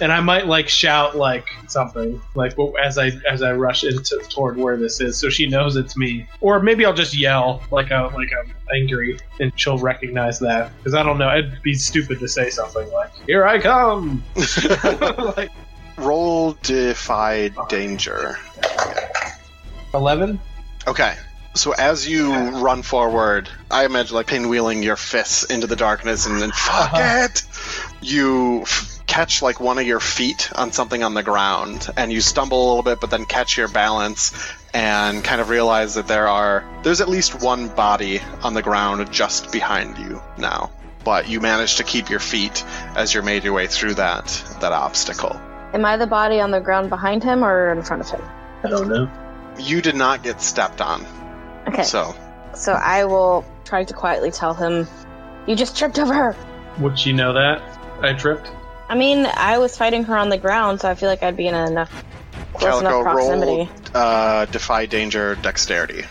[0.00, 4.56] and I might like shout like something like as I as I rush into toward
[4.56, 6.26] where this is, so she knows it's me.
[6.40, 10.76] Or maybe I'll just yell like a like I'm angry, and she'll recognize that.
[10.78, 14.22] Because I don't know, it'd be stupid to say something like "Here I come."
[15.36, 15.50] like
[15.98, 18.38] Roll defy danger.
[19.94, 20.40] eleven.
[20.86, 21.14] Okay.
[21.54, 26.40] So as you run forward, I imagine like pinwheeling your fists into the darkness and
[26.40, 27.24] then fuck Uh-huh.
[27.24, 27.42] it.
[28.00, 32.20] You f- catch like one of your feet on something on the ground and you
[32.20, 34.32] stumble a little bit but then catch your balance
[34.72, 39.10] and kind of realize that there are there's at least one body on the ground
[39.10, 40.70] just behind you now.
[41.02, 42.62] But you manage to keep your feet
[42.94, 44.26] as you're made your way through that
[44.60, 45.40] that obstacle.
[45.74, 48.22] Am I the body on the ground behind him or in front of him?
[48.64, 49.10] I don't know.
[49.58, 51.04] You did not get stepped on.
[51.68, 52.14] Okay, So
[52.54, 54.86] so I will try to quietly tell him,
[55.46, 56.36] "You just tripped over her."
[56.80, 57.60] Would she know that
[58.00, 58.50] I tripped?
[58.88, 61.46] I mean, I was fighting her on the ground, so I feel like I'd be
[61.46, 61.92] in enough
[62.54, 63.56] close Calico enough proximity.
[63.56, 66.04] roll uh, defy danger dexterity.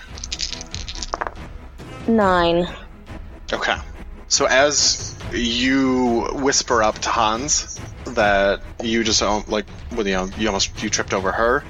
[2.08, 2.68] Nine.
[3.52, 3.76] Okay.
[4.28, 7.80] So as you whisper up to Hans
[8.18, 11.64] that you just like, well, you know, you almost you tripped over her,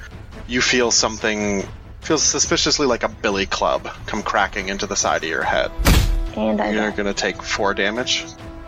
[0.47, 1.63] you feel something
[2.01, 5.71] feels suspiciously like a billy club come cracking into the side of your head.
[6.35, 8.25] And I You're gonna take four damage.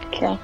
[0.08, 0.38] Okay.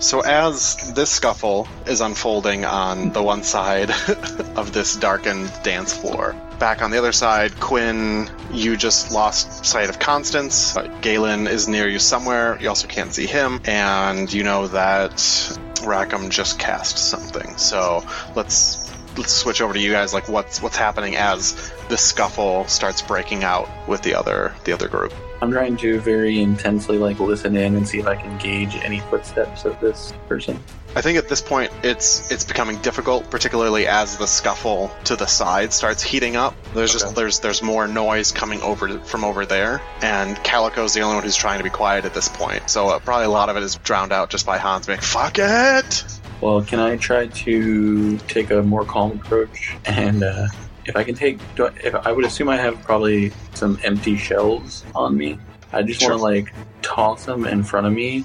[0.00, 3.90] So as this scuffle is unfolding on the one side
[4.56, 9.88] of this darkened dance floor, back on the other side, Quinn, you just lost sight
[9.88, 10.76] of Constance.
[10.76, 12.58] Uh, Galen is near you somewhere.
[12.60, 17.56] You also can't see him, and you know that Rackham just cast something.
[17.56, 18.87] So let's
[19.18, 20.14] let's switch over to you guys.
[20.14, 24.88] Like what's what's happening as the scuffle starts breaking out with the other the other
[24.88, 25.12] group.
[25.40, 29.00] I'm trying to very intensely like listen in and see if I can gauge any
[29.00, 30.58] footsteps of this person.
[30.96, 35.26] I think at this point it's it's becoming difficult, particularly as the scuffle to the
[35.26, 36.54] side starts heating up.
[36.74, 41.16] There's just there's there's more noise coming over from over there, and Calico's the only
[41.16, 42.70] one who's trying to be quiet at this point.
[42.70, 45.38] So uh, probably a lot of it is drowned out just by Hans being "fuck
[45.38, 49.76] it." Well, can I try to take a more calm approach?
[49.86, 50.46] And uh,
[50.84, 54.16] if I can take, do I, if I would assume I have probably some empty
[54.16, 55.38] shells on me.
[55.72, 56.10] I just Sure.
[56.10, 58.24] want to like toss them in front of me,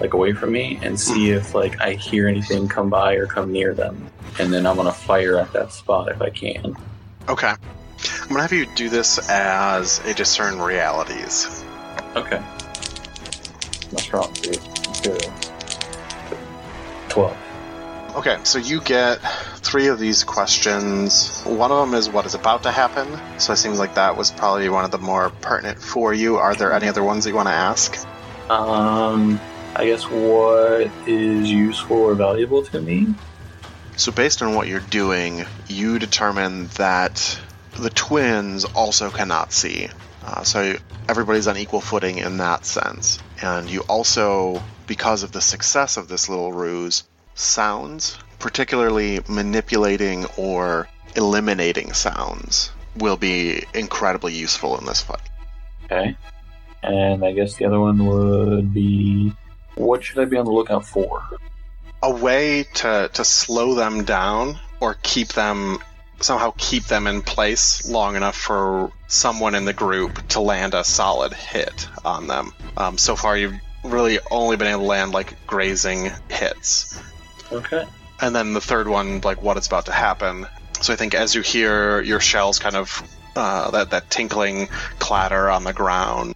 [0.00, 3.52] like away from me, and see if like I hear anything come by or come
[3.52, 4.08] near them.
[4.38, 6.76] And then I'm gonna fire at that spot if I can.
[7.28, 11.64] Okay, I'm gonna have you do this as a discern realities.
[12.16, 12.42] Okay.
[13.96, 14.60] Strong suit.
[15.02, 15.30] Good.
[17.08, 17.36] Twelve.
[18.14, 19.16] Okay, so you get
[19.56, 21.42] three of these questions.
[21.44, 23.18] One of them is what is about to happen.
[23.38, 26.36] So it seems like that was probably one of the more pertinent for you.
[26.36, 27.96] Are there any other ones that you want to ask?
[28.50, 29.40] Um,
[29.74, 33.14] I guess what is useful or valuable to me?
[33.96, 37.40] So, based on what you're doing, you determine that
[37.78, 39.88] the twins also cannot see.
[40.22, 40.76] Uh, so,
[41.08, 43.18] everybody's on equal footing in that sense.
[43.40, 50.88] And you also, because of the success of this little ruse, sounds, particularly manipulating or
[51.16, 55.28] eliminating sounds, will be incredibly useful in this fight.
[55.84, 56.16] Okay.
[56.82, 59.32] And I guess the other one would be
[59.76, 61.22] what should I be on the lookout for?
[62.02, 65.78] a way to to slow them down or keep them
[66.20, 70.84] somehow keep them in place long enough for someone in the group to land a
[70.84, 72.52] solid hit on them.
[72.76, 76.98] Um, so far, you've really only been able to land like grazing hits,
[77.52, 77.84] Okay.
[78.20, 80.46] and then the third one, like what is about to happen.
[80.80, 83.02] So I think as you hear your shells kind of
[83.36, 86.34] uh, that that tinkling clatter on the ground,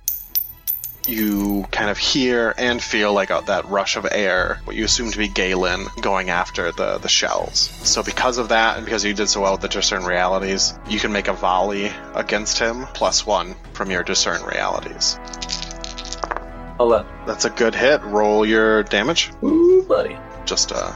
[1.07, 5.11] you kind of hear and feel like a, that rush of air, what you assume
[5.13, 7.71] to be Galen going after the, the shells.
[7.85, 10.99] So, because of that, and because you did so well with the discern realities, you
[10.99, 15.19] can make a volley against him, plus one from your discern realities.
[16.79, 17.11] Eleven.
[17.27, 18.03] That's a good hit.
[18.03, 19.31] Roll your damage.
[19.43, 20.19] Ooh, buddy.
[20.45, 20.93] Just uh,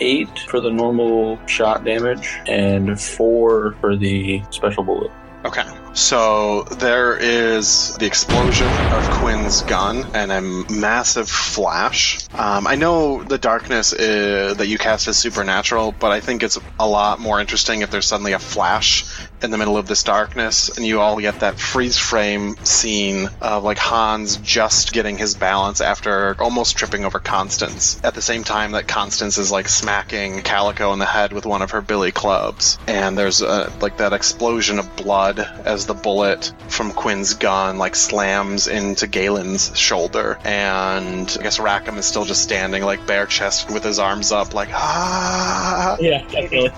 [0.00, 5.10] Eight for the normal shot damage, and four for the special bullet.
[5.44, 5.62] Okay.
[5.94, 12.26] So there is the explosion of Quinn's gun and a massive flash.
[12.32, 16.58] Um, I know the darkness uh that you cast is supernatural, but I think it's
[16.78, 19.04] a lot more interesting if there's suddenly a flash
[19.42, 23.64] in the middle of this darkness and you all get that freeze frame scene of
[23.64, 28.72] like Hans just getting his balance after almost tripping over Constance at the same time
[28.72, 32.78] that Constance is like smacking Calico in the head with one of her billy clubs
[32.86, 37.94] and there's uh like that explosion of blood as the bullet from Quinn's gun like
[37.94, 40.38] slams into Galen's shoulder.
[40.44, 44.54] And I guess Rackham is still just standing like bare chested with his arms up
[44.54, 45.96] like ah.
[46.00, 46.70] Yeah, definitely.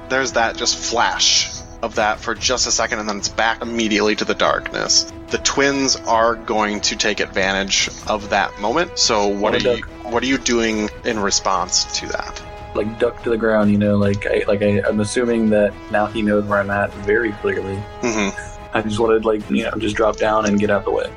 [0.08, 1.50] there's that just flash
[1.82, 5.12] of that for just a second and then it's back immediately to the darkness.
[5.28, 8.98] The twins are going to take advantage of that moment.
[8.98, 12.42] So what Wanna are you what are you doing in response to that
[12.74, 13.96] Like duck to the ground, you know.
[13.96, 17.76] Like I, like I, I'm assuming that now he knows where I'm at very clearly.
[18.02, 18.28] hmm
[18.76, 21.12] I just wanted to like you know just drop down and get out the way.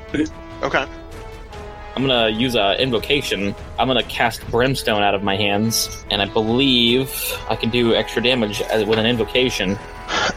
[0.62, 0.86] okay
[1.98, 3.56] I'm gonna use a invocation.
[3.76, 7.12] I'm gonna cast brimstone out of my hands, and I believe
[7.50, 9.76] I can do extra damage as- with an invocation.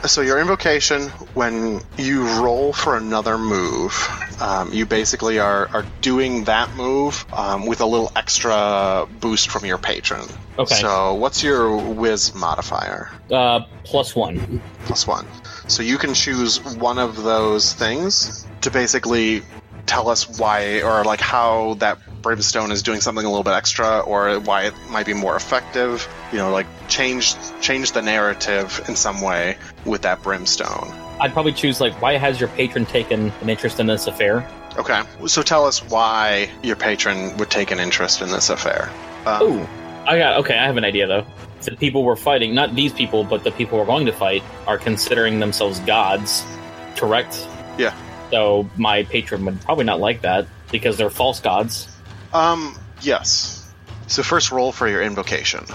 [0.08, 3.93] So your invocation, when you roll for another move,
[4.41, 9.63] um, you basically are, are doing that move um, with a little extra boost from
[9.63, 10.28] your patron.
[10.58, 10.74] Okay.
[10.82, 13.12] So what's your WIS modifier?
[13.32, 14.63] Uh, plus one.
[14.86, 15.28] Plus one.
[15.67, 19.43] So you can choose one of those things to basically
[19.85, 23.99] tell us why or like how that brimstone is doing something a little bit extra
[23.99, 28.95] or why it might be more effective you know like change change the narrative in
[28.95, 30.87] some way with that brimstone
[31.19, 34.47] I'd probably choose like, why has your patron taken an interest in this affair?
[34.77, 38.89] okay so tell us why your patron would take an interest in this affair
[39.25, 39.67] um, Ooh,
[40.05, 40.57] I got okay.
[40.57, 41.25] I have an idea though.
[41.61, 44.77] The people we're fighting, not these people, but the people we're going to fight, are
[44.77, 46.43] considering themselves gods.
[46.95, 47.47] Correct.
[47.77, 47.95] Yeah.
[48.31, 51.87] So my patron would probably not like that because they're false gods.
[52.33, 53.73] um yes
[54.07, 55.65] so first roll for your invocation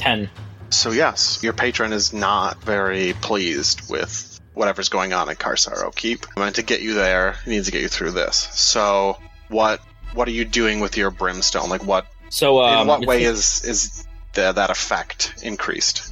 [0.00, 0.30] Ten.
[0.70, 6.26] So yes, your patron is not very pleased with whatever's going on at Karsaro Keep.
[6.36, 8.48] And to get you there, he needs to get you through this.
[8.52, 9.80] So what
[10.14, 11.68] what are you doing with your brimstone?
[11.68, 16.09] Like what So um, in what way is is the, that effect increased?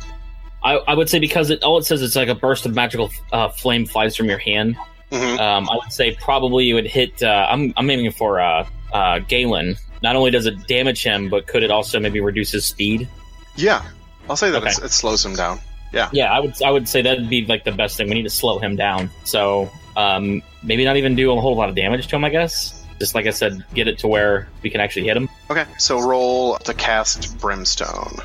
[0.62, 3.10] I, I would say because it all it says is like a burst of magical
[3.32, 4.76] uh, flame flies from your hand.
[5.12, 7.22] hmm Um, I would say probably you would hit.
[7.22, 9.76] Uh, I'm I'm aiming for uh, uh, Galen.
[10.02, 13.08] Not only does it damage him, but could it also maybe reduce his speed?
[13.56, 13.82] Yeah,
[14.30, 14.68] I'll say that Okay.
[14.68, 15.60] it's, it slows him down.
[15.92, 18.08] Yeah, yeah, I would I would say that'd be like the best thing.
[18.08, 19.10] We need to slow him down.
[19.24, 22.24] So um, maybe not even do a whole lot of damage to him.
[22.24, 25.28] I guess just like I said, get it to where we can actually hit him.
[25.50, 28.16] Okay, so roll to cast brimstone.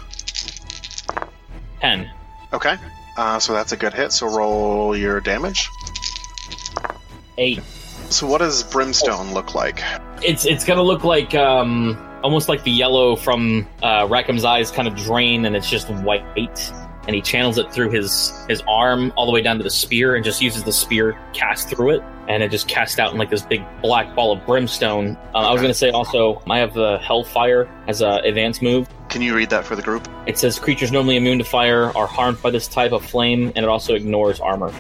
[1.79, 2.09] Ten.
[2.54, 2.78] Okay,
[3.18, 4.12] uh, so that's a good hit.
[4.12, 5.70] So roll your damage.
[7.38, 7.62] Eight.
[8.10, 9.82] So what does brimstone look like?
[10.22, 14.88] It's it's gonna look like um almost like the yellow from uh, Rackham's eyes kind
[14.88, 16.72] of drain, and it's just white.
[17.06, 20.16] And he channels it through his his arm all the way down to the spear,
[20.16, 23.30] and just uses the spear cast through it, and it just casts out in like
[23.30, 25.18] this big black ball of brimstone.
[25.34, 28.88] Uh, I was gonna say also, I have the Hellfire as a advanced move.
[29.14, 30.07] Can you read that for the group?
[30.26, 33.64] It says creatures normally immune to fire are harmed by this type of flame, and
[33.64, 34.74] it also ignores armor.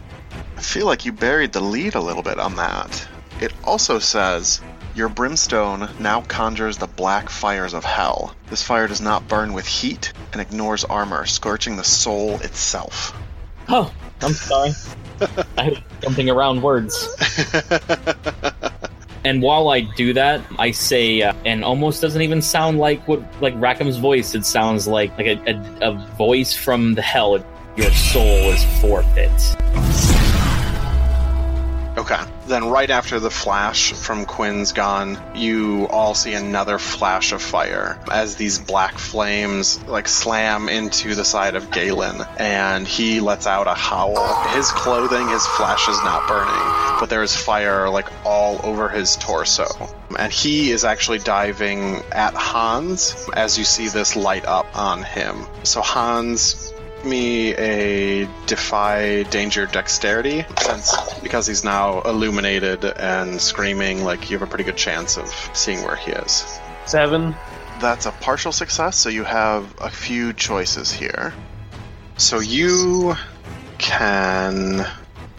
[0.57, 3.07] I feel like you buried the lead a little bit on that.
[3.39, 4.59] It also says
[4.95, 8.35] Your brimstone now conjures the black fires of hell.
[8.49, 13.15] This fire does not burn with heat and ignores armor, scorching the soul itself.
[13.69, 14.71] Oh, I'm sorry.
[15.59, 17.07] I was jumping around words.
[19.25, 23.21] And while I do that, I say, uh, and almost doesn't even sound like what
[23.41, 24.35] like Rackham's voice.
[24.35, 25.39] It sounds like like a,
[25.81, 27.43] a, a voice from the hell.
[27.77, 29.31] Your soul is forfeit.
[31.97, 32.32] Okay.
[32.45, 37.99] Then, right after the flash from Quinn's gone, you all see another flash of fire
[38.11, 43.67] as these black flames like slam into the side of Galen, and he lets out
[43.67, 44.47] a howl.
[44.49, 49.15] His clothing, his flesh is not burning, but there is fire like all over his
[49.15, 49.67] torso.
[50.19, 55.47] And he is actually diving at Hans as you see this light up on him.
[55.63, 56.73] So, Hans
[57.05, 64.47] me a defy danger dexterity since because he's now illuminated and screaming like you have
[64.47, 66.59] a pretty good chance of seeing where he is.
[66.85, 67.35] Seven.
[67.79, 71.33] that's a partial success so you have a few choices here.
[72.17, 73.15] So you
[73.77, 74.85] can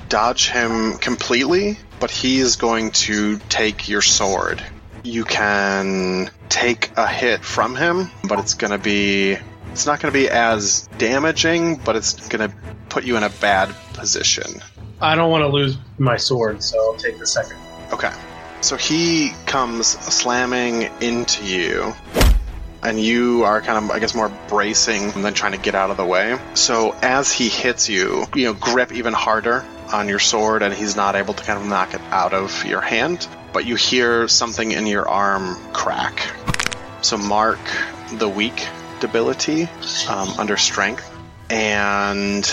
[0.08, 4.62] dodge him completely but he is going to take your sword.
[5.02, 9.38] You can take a hit from him but it's going to be
[9.74, 12.56] it's not going to be as damaging, but it's going to
[12.90, 14.62] put you in a bad position.
[15.00, 17.56] I don't want to lose my sword, so I'll take the second.
[17.92, 18.12] Okay.
[18.60, 21.92] So he comes slamming into you,
[22.84, 25.96] and you are kind of, I guess, more bracing than trying to get out of
[25.96, 26.38] the way.
[26.54, 30.94] So as he hits you, you know, grip even harder on your sword, and he's
[30.94, 33.26] not able to kind of knock it out of your hand.
[33.52, 36.30] But you hear something in your arm crack.
[37.02, 37.58] So mark
[38.12, 38.64] the weak
[39.04, 39.68] ability
[40.08, 41.08] um, under strength,
[41.50, 42.50] and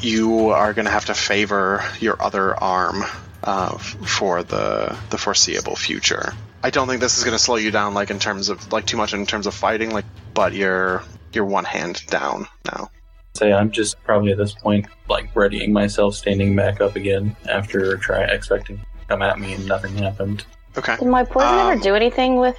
[0.00, 3.02] you are going to have to favor your other arm
[3.42, 6.32] uh, for the the foreseeable future.
[6.62, 8.86] I don't think this is going to slow you down, like in terms of like
[8.86, 11.02] too much in terms of fighting, like, but you're
[11.32, 12.90] you're one hand down now.
[13.34, 17.96] Say I'm just probably at this point like readying myself, standing back up again after
[17.96, 20.46] try expecting to come at me and nothing happened.
[20.78, 20.96] Okay.
[20.96, 22.56] Did my poison Um, ever do anything with?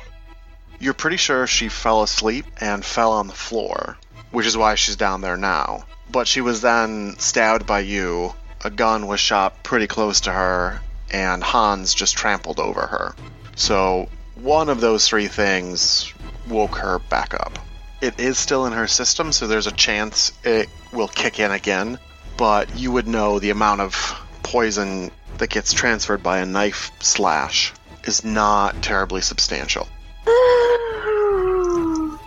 [0.80, 3.98] You're pretty sure she fell asleep and fell on the floor,
[4.32, 5.86] which is why she's down there now.
[6.12, 8.34] But she was then stabbed by you.
[8.64, 13.16] A gun was shot pretty close to her, and Hans just trampled over her.
[13.56, 16.14] So one of those three things
[16.48, 17.58] woke her back up.
[18.02, 21.98] It is still in her system, so there's a chance it will kick in again.
[22.38, 23.96] But you would know the amount of
[24.44, 27.74] poison that gets transferred by a knife slash
[28.04, 29.88] is not terribly substantial.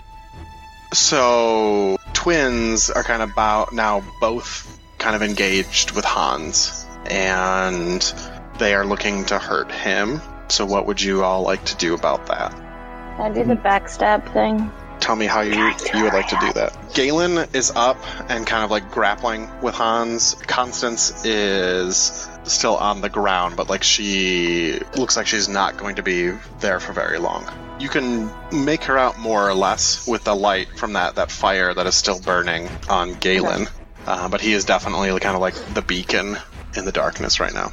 [0.94, 8.00] So twins are kind of bow- now both kind of engaged with Hans, and
[8.58, 10.20] they are looking to hurt him.
[10.48, 12.54] So what would you all like to do about that?
[13.18, 14.70] I do the backstab thing?
[15.00, 16.94] Tell me how you you would like to do that.
[16.94, 17.98] Galen is up
[18.30, 20.34] and kind of like grappling with Hans.
[20.46, 26.02] Constance is still on the ground, but like she looks like she's not going to
[26.02, 27.46] be there for very long.
[27.80, 31.72] You can make her out more or less with the light from that that fire
[31.72, 33.68] that is still burning on Galen,
[34.06, 36.36] uh, but he is definitely kind of like the beacon
[36.76, 37.72] in the darkness right now.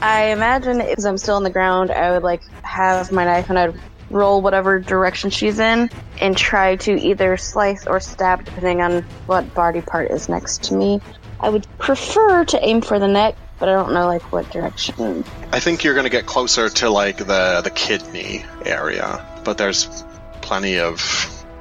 [0.00, 3.58] I imagine as I'm still on the ground, I would like have my knife and
[3.58, 5.90] I'd roll whatever direction she's in
[6.20, 10.74] and try to either slice or stab depending on what body part is next to
[10.74, 11.00] me.
[11.40, 15.24] I would prefer to aim for the neck, but I don't know like what direction.
[15.52, 20.04] I think you're going to get closer to like the the kidney area, but there's
[20.40, 21.00] plenty of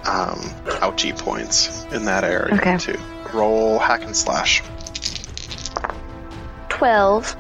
[0.06, 0.40] um,
[0.82, 2.78] ouchie points in that area Okay.
[2.78, 2.98] too.
[3.34, 4.64] Roll hack and slash.
[6.70, 7.36] 12.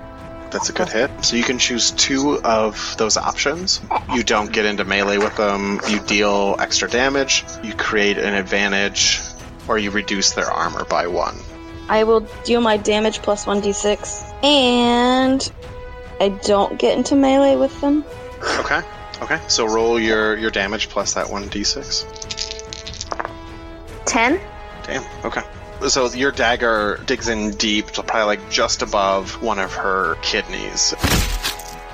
[0.57, 1.11] That's a good hit.
[1.23, 3.79] So you can choose two of those options.
[4.11, 5.79] You don't get into melee with them.
[5.87, 7.45] You deal extra damage.
[7.61, 9.21] You create an advantage,
[9.67, 11.35] or you reduce their armor by one.
[11.89, 15.51] I will deal my damage plus 1d6 and
[16.19, 18.03] I don't get into melee with them.
[18.57, 18.81] Okay.
[19.21, 19.39] Okay.
[19.49, 22.03] So roll your your damage plus that one d6.
[24.05, 24.41] 10.
[24.87, 25.05] Damn.
[25.23, 25.43] Okay.
[25.87, 30.93] So your dagger digs in deep, to probably like just above one of her kidneys.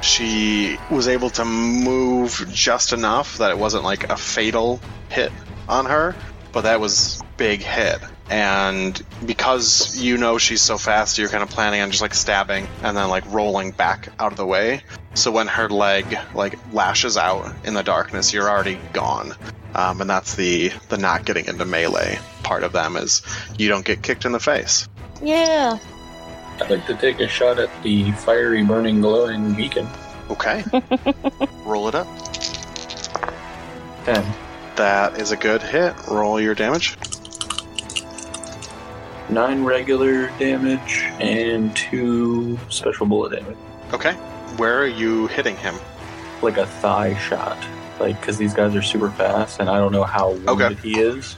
[0.02, 4.80] She was able to move just enough that it wasn't like a fatal
[5.10, 5.32] hit
[5.68, 6.16] on her,
[6.52, 8.00] but that was big hit.
[8.30, 12.68] And because you know she's so fast, you're kind of planning on just like stabbing
[12.82, 14.82] and then like rolling back out of the way.
[15.14, 19.34] So when her leg like lashes out in the darkness, you're already gone.
[19.76, 23.22] Um, and that's the the not getting into melee part of them is
[23.58, 24.88] you don't get kicked in the face.
[25.22, 25.78] Yeah.
[26.62, 29.88] I'd like to take a shot at the fiery, burning, glowing beacon.
[30.30, 30.64] Okay.
[31.66, 32.08] Roll it up.
[34.06, 34.34] Ten.
[34.76, 35.96] That is a good hit.
[36.08, 36.98] Roll your damage.
[39.30, 43.58] Nine regular damage and two special bullet damage.
[43.94, 44.14] Okay.
[44.58, 45.76] Where are you hitting him?
[46.42, 47.58] Like a thigh shot.
[48.00, 50.76] Like, because these guys are super fast and I don't know how wounded Okay.
[50.76, 51.38] he is.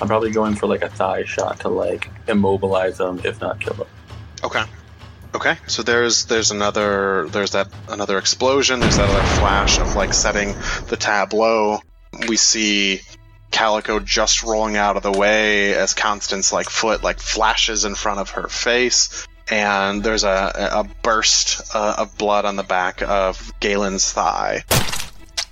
[0.00, 3.74] I'm probably going for like a thigh shot to like immobilize him, if not kill
[3.74, 3.86] him.
[4.42, 4.64] Okay.
[5.34, 5.56] Okay.
[5.66, 8.80] So there's there's another there's that another explosion.
[8.80, 10.54] There's that other flash of like setting
[10.88, 11.80] the tableau.
[12.28, 13.00] We see
[13.50, 18.20] Calico just rolling out of the way as Constance like foot like flashes in front
[18.20, 19.26] of her face.
[19.50, 24.64] And there's a, a burst uh, of blood on the back of Galen's thigh.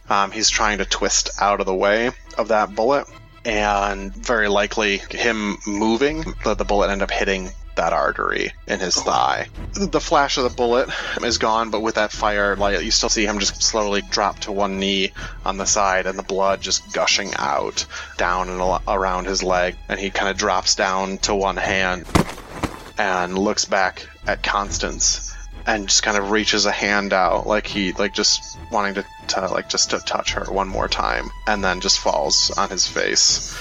[0.09, 3.07] Um, he's trying to twist out of the way of that bullet,
[3.45, 8.97] and very likely him moving, the, the bullet end up hitting that artery in his
[8.99, 9.03] oh.
[9.03, 9.49] thigh.
[9.75, 10.89] The flash of the bullet
[11.23, 14.53] is gone, but with that fire light, you still see him just slowly drop to
[14.53, 15.13] one knee
[15.45, 19.99] on the side, and the blood just gushing out down and around his leg, and
[19.99, 22.07] he kind of drops down to one hand
[22.99, 25.35] and looks back at Constance
[25.67, 29.47] and just kind of reaches a hand out like he like just wanting to, to
[29.49, 33.57] like just to touch her one more time and then just falls on his face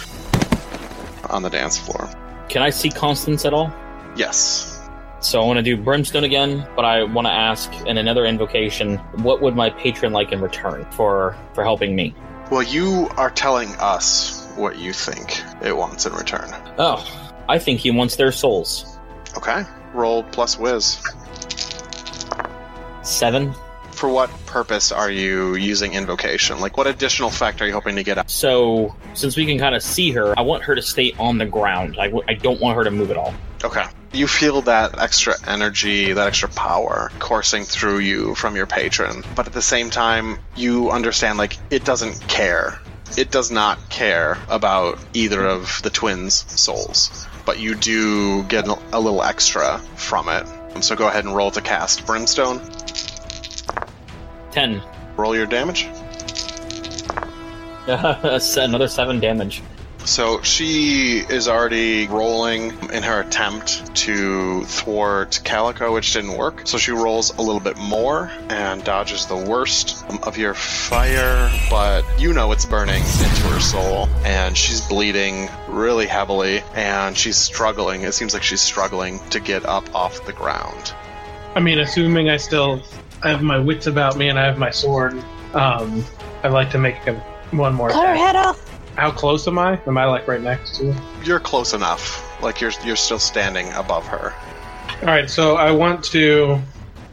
[1.30, 2.10] on the dance floor.
[2.50, 3.74] Can I see Constance at all?
[4.16, 4.90] Yes.
[5.20, 8.98] So I want to do Brimstone again, but I want to ask in another invocation,
[9.22, 12.16] what would my patron like in return for for helping me?
[12.50, 16.50] Well, you are telling us what you think it wants in return.
[16.78, 17.06] Oh,
[17.48, 18.98] I think he wants their souls.
[19.38, 19.64] Okay.
[19.94, 21.02] Roll plus WIS.
[23.04, 23.54] Seven.
[24.02, 26.60] For what purpose are you using invocation?
[26.60, 28.32] Like, what additional effect are you hoping to get out?
[28.32, 31.46] So since we can kind of see her, I want her to stay on the
[31.46, 31.98] ground.
[32.00, 33.32] I, w- I don't want her to move at all.
[33.64, 33.86] Okay.
[34.12, 39.46] You feel that extra energy, that extra power coursing through you from your patron, but
[39.46, 42.80] at the same time, you understand, like, it doesn't care.
[43.20, 49.00] It does not care about either of the twins' souls, but you do get a
[49.00, 50.48] little extra from it.
[50.84, 52.62] So go ahead and roll to cast Brimstone.
[54.52, 54.82] Ten.
[55.18, 55.88] Roll your damage.
[57.88, 59.62] Another seven damage.
[60.06, 66.68] So she is already rolling in her attempt to thwart Calico, which didn't work.
[66.68, 72.04] So she rolls a little bit more and dodges the worst of your fire, but
[72.20, 78.02] you know it's burning into her soul, and she's bleeding really heavily, and she's struggling.
[78.02, 80.94] It seems like she's struggling to get up off the ground.
[81.54, 82.82] I mean, assuming I still
[83.24, 85.14] have my wits about me and I have my sword,
[85.54, 86.04] um,
[86.44, 87.14] I'd like to make a,
[87.52, 87.90] one more.
[87.90, 88.68] Cut her head off.
[88.96, 89.80] How close am I?
[89.86, 91.24] Am I like right next to her?
[91.24, 92.28] You're close enough.
[92.42, 94.34] Like you're you're still standing above her.
[95.02, 96.60] All right, so I want to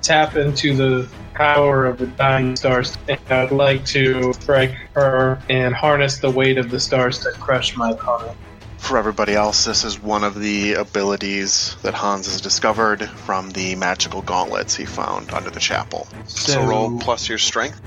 [0.03, 5.75] tap into the power of the dying stars, and I'd like to strike her and
[5.75, 8.37] harness the weight of the stars to crush my opponent.
[8.79, 13.75] For everybody else, this is one of the abilities that Hans has discovered from the
[13.75, 16.07] magical gauntlets he found under the chapel.
[16.27, 17.81] So, So- roll plus your strength.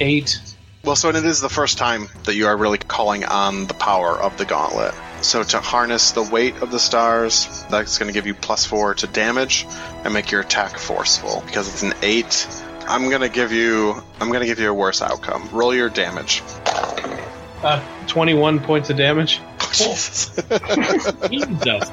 [0.00, 0.38] Eight.
[0.84, 3.74] Well, so and it is the first time that you are really calling on the
[3.74, 4.94] power of the gauntlet.
[5.20, 8.94] So to harness the weight of the stars, that's going to give you plus four
[8.94, 9.66] to damage
[10.04, 11.42] and make your attack forceful.
[11.44, 12.46] Because it's an eight,
[12.86, 15.48] I'm going to give you I'm going to give you a worse outcome.
[15.52, 16.42] Roll your damage.
[17.62, 19.40] Uh, 21 points of damage.
[19.76, 20.34] Jesus.
[21.30, 21.90] Jesus.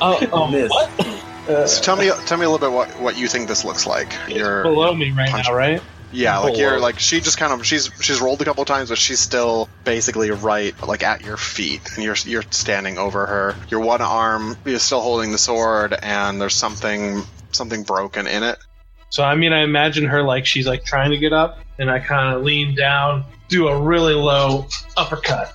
[0.00, 0.70] Uh, um, Miss.
[0.70, 1.68] what?
[1.68, 4.14] so tell me tell me a little bit what, what you think this looks like.
[4.28, 5.82] You're Below me right punch- now, right?
[6.12, 8.98] Yeah, like you're like she just kind of she's she's rolled a couple times, but
[8.98, 13.56] she's still basically right like at your feet, and you're you're standing over her.
[13.68, 18.56] Your one arm is still holding the sword, and there's something something broken in it.
[19.10, 21.98] So I mean, I imagine her like she's like trying to get up, and I
[21.98, 25.52] kind of lean down, do a really low uppercut.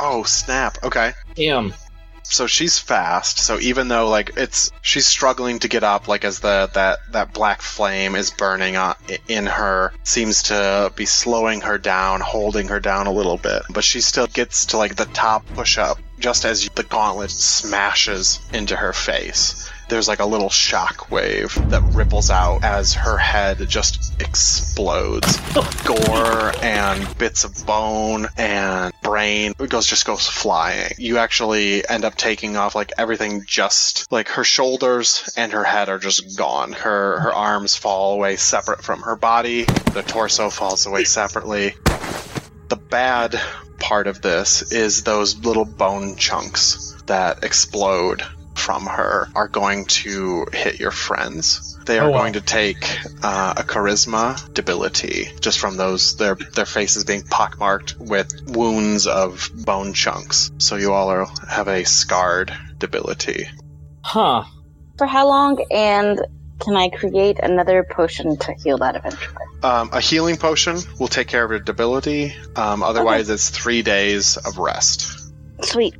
[0.00, 0.78] Oh snap!
[0.82, 1.74] Okay, Damn.
[2.22, 3.38] so she's fast.
[3.38, 7.32] So even though like it's she's struggling to get up, like as the that that
[7.32, 8.94] black flame is burning on,
[9.28, 13.62] in her, seems to be slowing her down, holding her down a little bit.
[13.70, 18.38] But she still gets to like the top push up just as the gauntlet smashes
[18.52, 19.68] into her face.
[19.92, 25.36] There's like a little shock wave that ripples out as her head just explodes.
[25.84, 30.94] Gore and bits of bone and brain it goes just goes flying.
[30.96, 35.90] You actually end up taking off like everything just like her shoulders and her head
[35.90, 36.72] are just gone.
[36.72, 39.64] Her her arms fall away separate from her body.
[39.92, 41.74] The torso falls away separately.
[42.68, 43.38] The bad
[43.78, 48.22] part of this is those little bone chunks that explode
[48.62, 51.76] from her are going to hit your friends.
[51.84, 52.18] They are Oh, wow.
[52.20, 52.84] going to take
[53.22, 59.50] uh, a charisma debility just from those their their faces being pockmarked with wounds of
[59.66, 60.50] bone chunks.
[60.58, 63.48] So you all are, have a scarred debility.
[64.04, 64.44] Huh.
[64.98, 65.64] For how long?
[65.72, 66.20] And
[66.60, 69.44] can I create another potion to heal that eventually?
[69.64, 72.34] Um, a healing potion will take care of your debility.
[72.54, 75.32] Um, otherwise, it's three days of rest.
[75.64, 75.94] Sweet.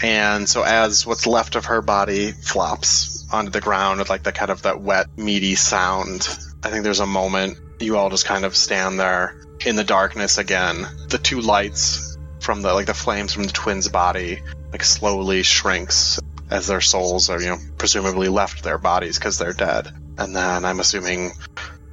[0.00, 4.32] And so, as what's left of her body flops onto the ground with like the
[4.32, 6.28] kind of that wet, meaty sound,
[6.62, 10.38] I think there's a moment you all just kind of stand there in the darkness
[10.38, 10.86] again.
[11.08, 14.42] The two lights from the like the flames from the twins' body
[14.72, 16.20] like slowly shrinks
[16.50, 19.92] as their souls are you know presumably left their bodies because they're dead.
[20.18, 21.32] And then I'm assuming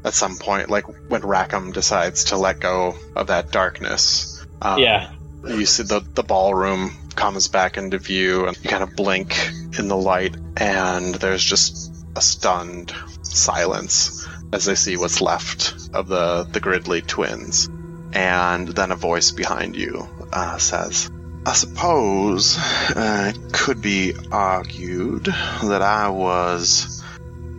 [0.03, 5.11] at some point, like when Rackham decides to let go of that darkness, um, yeah.
[5.47, 9.87] You see the, the ballroom comes back into view and you kind of blink in
[9.87, 16.43] the light and there's just a stunned silence as they see what's left of the,
[16.51, 17.69] the Gridley twins.
[18.13, 21.09] And then a voice behind you uh, says,
[21.45, 27.01] I suppose uh, it could be argued that I was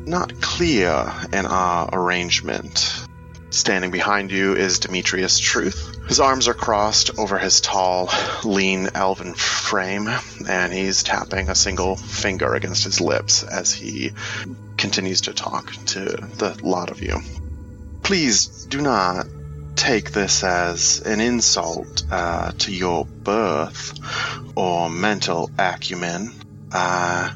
[0.05, 3.07] not clear in our arrangement.
[3.51, 5.99] Standing behind you is Demetrius Truth.
[6.13, 8.11] His arms are crossed over his tall,
[8.45, 10.11] lean elven frame,
[10.47, 14.13] and he's tapping a single finger against his lips as he
[14.77, 16.01] continues to talk to
[16.37, 17.23] the lot of you.
[18.03, 19.27] Please do not
[19.75, 23.99] take this as an insult uh, to your birth
[24.55, 26.31] or mental acumen.
[26.73, 27.33] I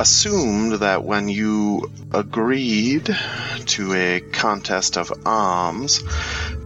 [0.00, 3.16] assumed that when you agreed
[3.66, 6.02] to a contest of arms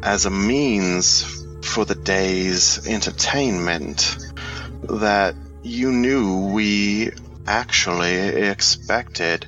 [0.02, 4.16] as a means for the day's entertainment,
[4.82, 7.10] that you knew we
[7.46, 9.46] actually expected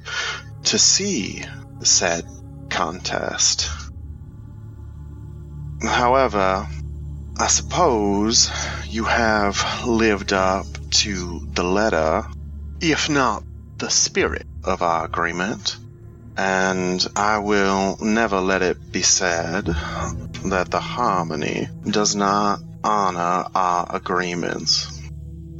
[0.64, 1.44] to see
[1.82, 2.24] said
[2.70, 3.70] contest.
[5.82, 6.68] However,
[7.36, 8.50] I suppose
[8.88, 10.66] you have lived up
[11.02, 12.24] to the letter,
[12.80, 13.42] if not
[13.78, 15.76] the spirit of our agreement,
[16.36, 19.68] and I will never let it be said
[20.50, 25.00] that the harmony does not honor our agreements.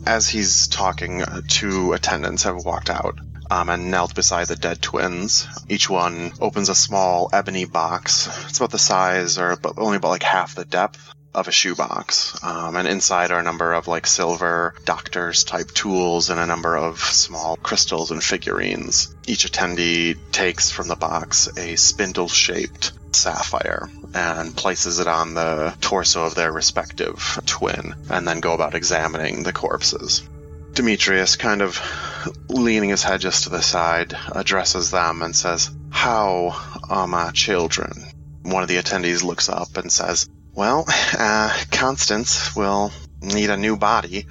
[0.06, 3.18] As he's talking, two attendants have walked out
[3.50, 5.46] um, and knelt beside the dead twins.
[5.68, 8.28] Each one opens a small ebony box.
[8.48, 12.42] It's about the size, or only about like half the depth of a shoebox.
[12.42, 16.76] Um, and inside are a number of like silver doctor's type tools and a number
[16.76, 19.14] of small crystals and figurines.
[19.26, 25.74] Each attendee takes from the box a spindle shaped sapphire and places it on the
[25.80, 30.22] torso of their respective twin and then go about examining the corpses.
[30.74, 31.80] Demetrius, kind of
[32.48, 37.92] leaning his head just to the side, addresses them and says, How are my children?
[38.42, 40.84] One of the attendees looks up and says, Well,
[41.18, 44.26] uh, Constance will need a new body,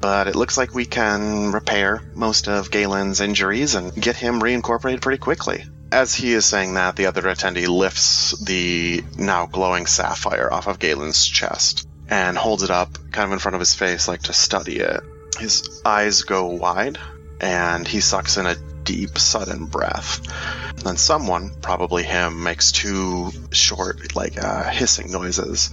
[0.00, 5.00] but it looks like we can repair most of Galen's injuries and get him reincorporated
[5.00, 5.64] pretty quickly.
[5.92, 10.78] As he is saying that, the other attendee lifts the now glowing sapphire off of
[10.78, 14.32] Galen's chest and holds it up kind of in front of his face like to
[14.32, 15.00] study it.
[15.38, 16.98] His eyes go wide,
[17.40, 18.56] and he sucks in a
[18.88, 20.22] deep, sudden breath.
[20.82, 25.70] Then someone, probably him, makes two short, like uh, hissing noises,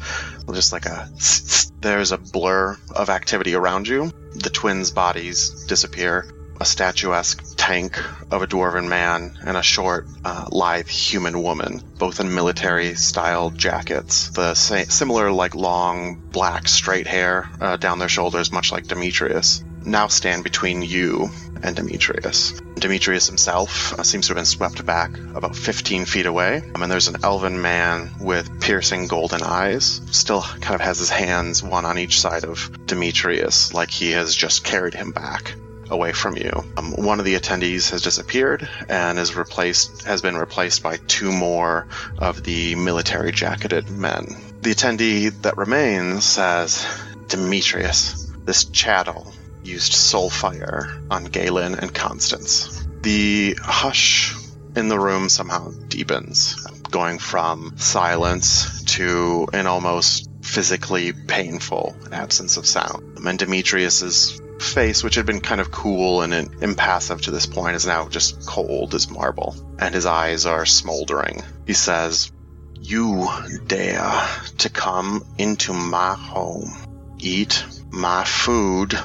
[0.52, 1.10] just like a.
[1.82, 4.12] There's a blur of activity around you.
[4.34, 6.30] The twins' bodies disappear.
[6.60, 8.02] A statuesque tank
[8.32, 14.30] of a dwarven man and a short, uh, lithe human woman, both in military-style jackets.
[14.30, 19.64] The sa- similar, like long, black, straight hair uh, down their shoulders, much like Demetrius
[19.86, 21.30] now stand between you
[21.64, 22.52] and Demetrius.
[22.76, 26.92] Demetrius himself uh, seems to have been swept back about 15 feet away, um, and
[26.92, 30.02] there's an elven man with piercing golden eyes.
[30.12, 34.36] Still kind of has his hands one on each side of Demetrius, like he has
[34.36, 35.56] just carried him back
[35.90, 36.52] away from you.
[36.78, 41.32] Um, one of the attendees has disappeared and is replaced has been replaced by two
[41.32, 44.26] more of the military jacketed men.
[44.62, 46.86] The attendee that remains says,
[47.28, 49.32] Demetrius, this chattel
[49.66, 52.86] used soulfire on Galen and Constance.
[53.02, 54.36] The hush
[54.76, 62.68] in the room somehow deepens, going from silence to an almost physically painful absence of
[62.68, 63.18] sound.
[63.26, 67.86] And Demetrius's face, which had been kind of cool and impassive to this point, is
[67.86, 71.44] now just cold as marble, and his eyes are smoldering.
[71.66, 72.32] He says,
[72.80, 73.28] You
[73.66, 74.22] dare
[74.60, 76.72] to come into my home,
[77.18, 78.98] eat my food,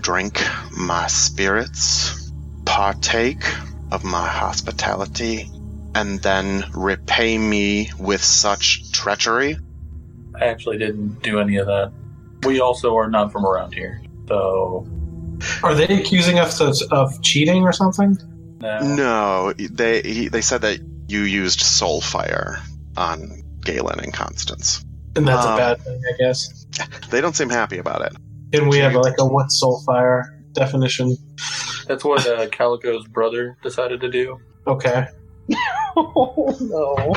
[0.00, 0.42] drink
[0.76, 2.30] my spirits,
[2.64, 3.42] partake
[3.92, 5.48] of my hospitality,
[5.94, 9.56] and then repay me with such treachery?
[10.40, 11.92] I actually didn't do any of that.
[12.44, 14.86] We also are not from around here, so
[15.62, 18.18] Are they accusing us of, of cheating or something?
[18.60, 18.80] no.
[18.96, 22.58] No, they he, they said that you used soul fire
[22.96, 24.84] on Galen and Constance.
[25.14, 26.66] And that's Um, a bad thing, I guess.
[27.10, 28.12] They don't seem happy about it.
[28.56, 31.16] And we have like a what soulfire definition.
[31.86, 34.40] That's what uh, Calico's brother decided to do.
[34.66, 35.06] Okay.
[35.96, 37.14] oh no.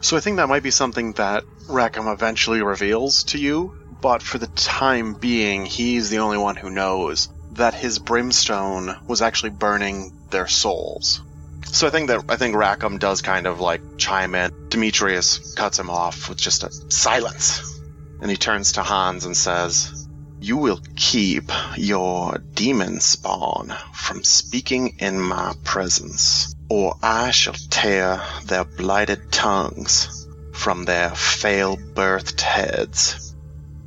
[0.00, 4.38] So I think that might be something that Rackham eventually reveals to you, but for
[4.38, 10.12] the time being, he's the only one who knows that his brimstone was actually burning
[10.30, 11.22] their souls.
[11.66, 14.52] So I think that I think Rackham does kind of like chime in.
[14.68, 17.80] Demetrius cuts him off with just a silence.
[18.20, 20.01] And he turns to Hans and says,
[20.42, 28.20] You will keep your demon spawn from speaking in my presence, or I shall tear
[28.46, 33.36] their blighted tongues from their fail birthed heads.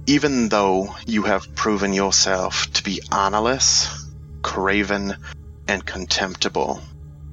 [0.06, 3.90] Even though you have proven yourself to be honorless,
[4.42, 5.18] craven,
[5.68, 6.82] and contemptible,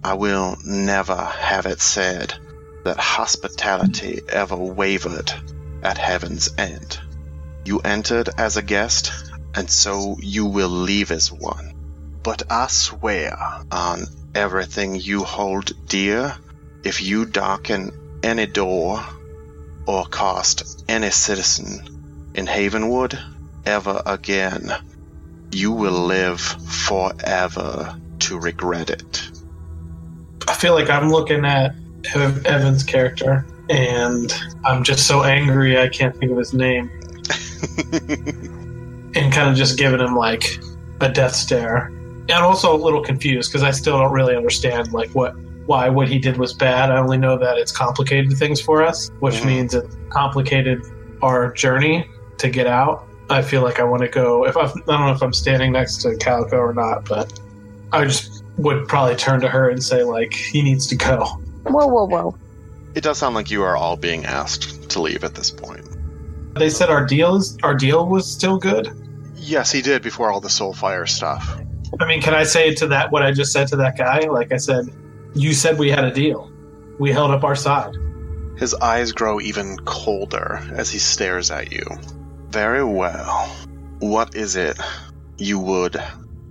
[0.03, 2.35] I will never have it said
[2.83, 5.33] that hospitality ever wavered
[5.85, 6.99] at heaven's end.
[7.65, 9.13] You entered as a guest,
[9.55, 11.75] and so you will leave as one.
[12.23, 13.37] But I swear
[13.71, 16.37] on everything you hold dear,
[16.85, 17.93] if you darken
[18.23, 19.05] any door
[19.87, 23.19] or cost any citizen in Havenwood
[23.67, 24.73] ever again,
[25.51, 29.31] you will live forever to regret it.
[30.49, 31.75] I feel like I'm looking at
[32.15, 34.33] Evan's character, and
[34.65, 36.91] I'm just so angry I can't think of his name,
[39.15, 40.59] and kind of just giving him like
[41.01, 41.87] a death stare.
[41.87, 45.35] And I'm also a little confused because I still don't really understand like what
[45.67, 46.91] why what he did was bad.
[46.91, 49.47] I only know that it's complicated things for us, which Mhm.
[49.47, 50.83] means it complicated
[51.23, 52.07] our journey
[52.39, 53.07] to get out.
[53.31, 54.45] I feel like I want to go.
[54.47, 57.33] If i I don't know if I'm standing next to Calico or not, but
[57.93, 61.25] I just would probably turn to her and say like he needs to go.
[61.65, 62.35] Whoa, whoa, whoa.
[62.95, 65.87] it does sound like you are all being asked to leave at this point.
[66.55, 68.91] They said our deal is our deal was still good.
[69.37, 71.61] Yes, he did before all the Soulfire stuff.
[72.01, 74.21] I mean, can I say to that what I just said to that guy?
[74.21, 74.87] Like I said,
[75.35, 76.51] you said we had a deal.
[76.99, 77.95] We held up our side.
[78.59, 81.85] His eyes grow even colder as he stares at you.
[82.51, 83.47] Very well.
[83.99, 84.79] What is it
[85.39, 85.97] you would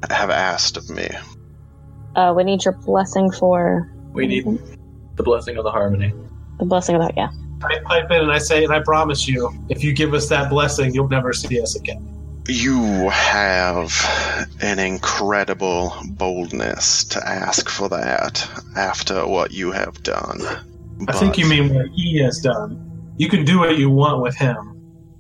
[0.10, 1.10] have asked of me?
[2.16, 4.46] Uh, we need your blessing for We need
[5.16, 6.12] the blessing of the harmony.
[6.60, 7.14] the blessing of that.
[7.16, 7.30] Yeah.
[7.64, 10.50] I pipe in and I say, and I promise you, if you give us that
[10.50, 12.08] blessing, you'll never see us again.
[12.48, 13.94] You have
[14.62, 20.40] an incredible boldness to ask for that after what you have done.
[21.08, 23.14] I think you mean what he has done.
[23.18, 24.56] You can do what you want with him.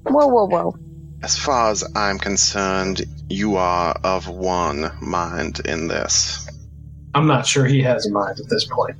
[0.03, 0.75] Whoa, whoa, whoa.
[1.23, 6.47] As far as I'm concerned, you are of one mind in this.
[7.13, 8.97] I'm not sure he has a mind at this point.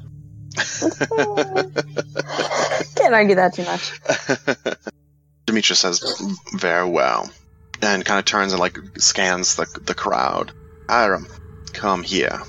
[2.95, 3.99] Can't argue that too much.
[5.45, 6.21] Demetrius says,
[6.53, 7.29] "Very well,"
[7.81, 10.51] and kind of turns and like scans the the crowd.
[10.89, 11.27] Hiram,
[11.73, 12.41] come here.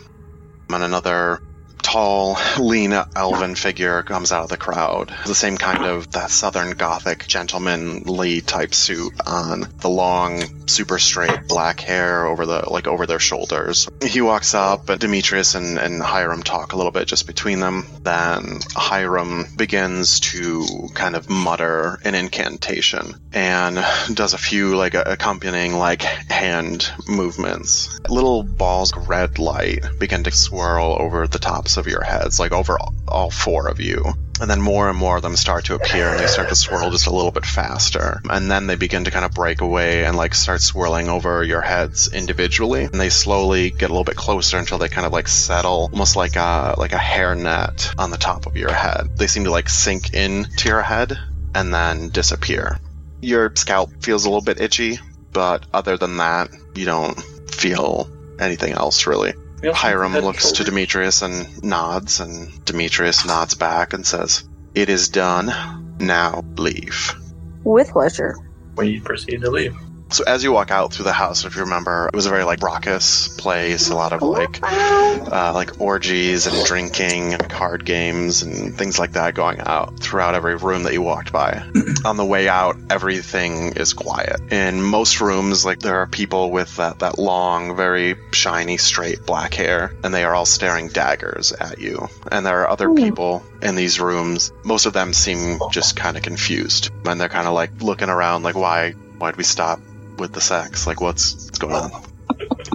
[0.69, 1.41] And another
[1.83, 5.15] tall, lean elven figure comes out of the crowd.
[5.27, 11.49] The same kind of that southern gothic gentlemanly type suit on, the long, super straight
[11.49, 13.89] black hair over the like over their shoulders.
[14.03, 17.87] He walks up, and Demetrius and, and Hiram talk a little bit just between them.
[18.03, 25.75] Then Hiram begins to kind of mutter an incantation and does a few like accompanying
[25.75, 28.01] like hand movements.
[28.09, 32.53] Little balls of red light begin to swirl over the tops of your heads, like
[32.53, 34.05] over all, all four of you.
[34.41, 36.91] And then more and more of them start to appear and they start to swirl
[36.91, 38.21] just a little bit faster.
[38.29, 41.61] And then they begin to kind of break away and like start swirling over your
[41.61, 42.85] heads individually.
[42.85, 46.17] And they slowly get a little bit closer until they kind of like settle almost
[46.17, 49.17] like a like a hairnet on the top of your head.
[49.17, 51.17] They seem to like sink into your head
[51.55, 52.79] and then disappear.
[53.21, 54.99] Your scalp feels a little bit itchy,
[55.33, 58.11] but other than that, you don't feel
[58.41, 59.35] anything else really.
[59.71, 60.65] Hiram Head and looks to.
[60.65, 64.45] Demetrius and nods, and Demetrius nods back and says,
[64.75, 65.97] It is done.
[65.99, 67.15] Now leave.
[67.63, 68.35] With pleasure.
[68.77, 69.77] We proceed to leave.
[70.13, 72.45] So as you walk out through the house, if you remember, it was a very
[72.45, 78.43] like raucous place, a lot of like uh, like orgies and drinking and card games
[78.43, 81.63] and things like that going out throughout every room that you walked by.
[82.05, 84.41] On the way out, everything is quiet.
[84.53, 89.55] In most rooms, like there are people with that, that long, very shiny, straight black
[89.55, 92.09] hair, and they are all staring daggers at you.
[92.31, 92.97] And there are other Hmm.
[92.97, 94.53] people in these rooms.
[94.65, 98.43] Most of them seem just kind of confused, and they're kind of like looking around,
[98.43, 99.81] like why why'd we stop
[100.19, 100.87] with the sex?
[100.87, 102.03] Like what's what's going on?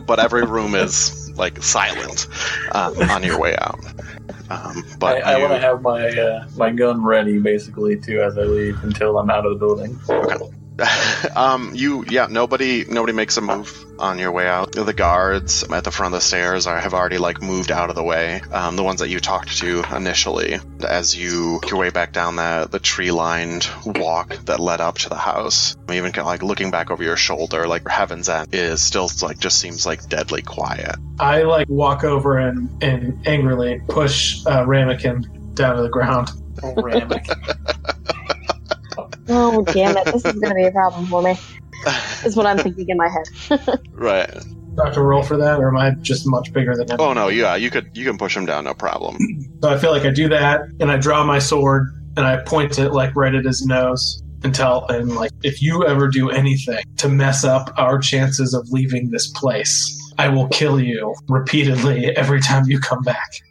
[0.06, 2.28] But every room is like silent
[2.72, 3.80] uh, on your way out.
[4.50, 8.38] Um, but I, I want to have my uh, my gun ready basically too as
[8.38, 10.00] I leave until I'm out of the building.
[11.36, 14.72] um, you, yeah, nobody, nobody makes a move on your way out.
[14.74, 17.96] The guards at the front of the stairs are, have already like moved out of
[17.96, 18.42] the way.
[18.52, 22.36] Um, the ones that you talked to initially, as you make your way back down
[22.36, 25.76] the the tree lined walk that led up to the house.
[25.90, 29.40] Even kind of, like looking back over your shoulder, like Heaven's End is still like
[29.40, 30.96] just seems like deadly quiet.
[31.20, 36.30] I like walk over and, and angrily push uh, Ramekin down to the ground.
[36.64, 37.96] Oh, Ramek.
[39.30, 40.06] Oh damn it!
[40.06, 41.36] This is gonna be a problem for me.
[42.26, 43.80] Is what I'm thinking in my head.
[43.92, 44.30] right.
[44.30, 46.98] Do I have to roll for that, or am I just much bigger than him?
[47.00, 49.18] Oh no, yeah, you could you can push him down, no problem.
[49.64, 52.80] So I feel like I do that, and I draw my sword and I point
[52.80, 56.84] it like right at his nose and tell him like, if you ever do anything
[56.98, 62.42] to mess up our chances of leaving this place, I will kill you repeatedly every
[62.42, 63.42] time you come back.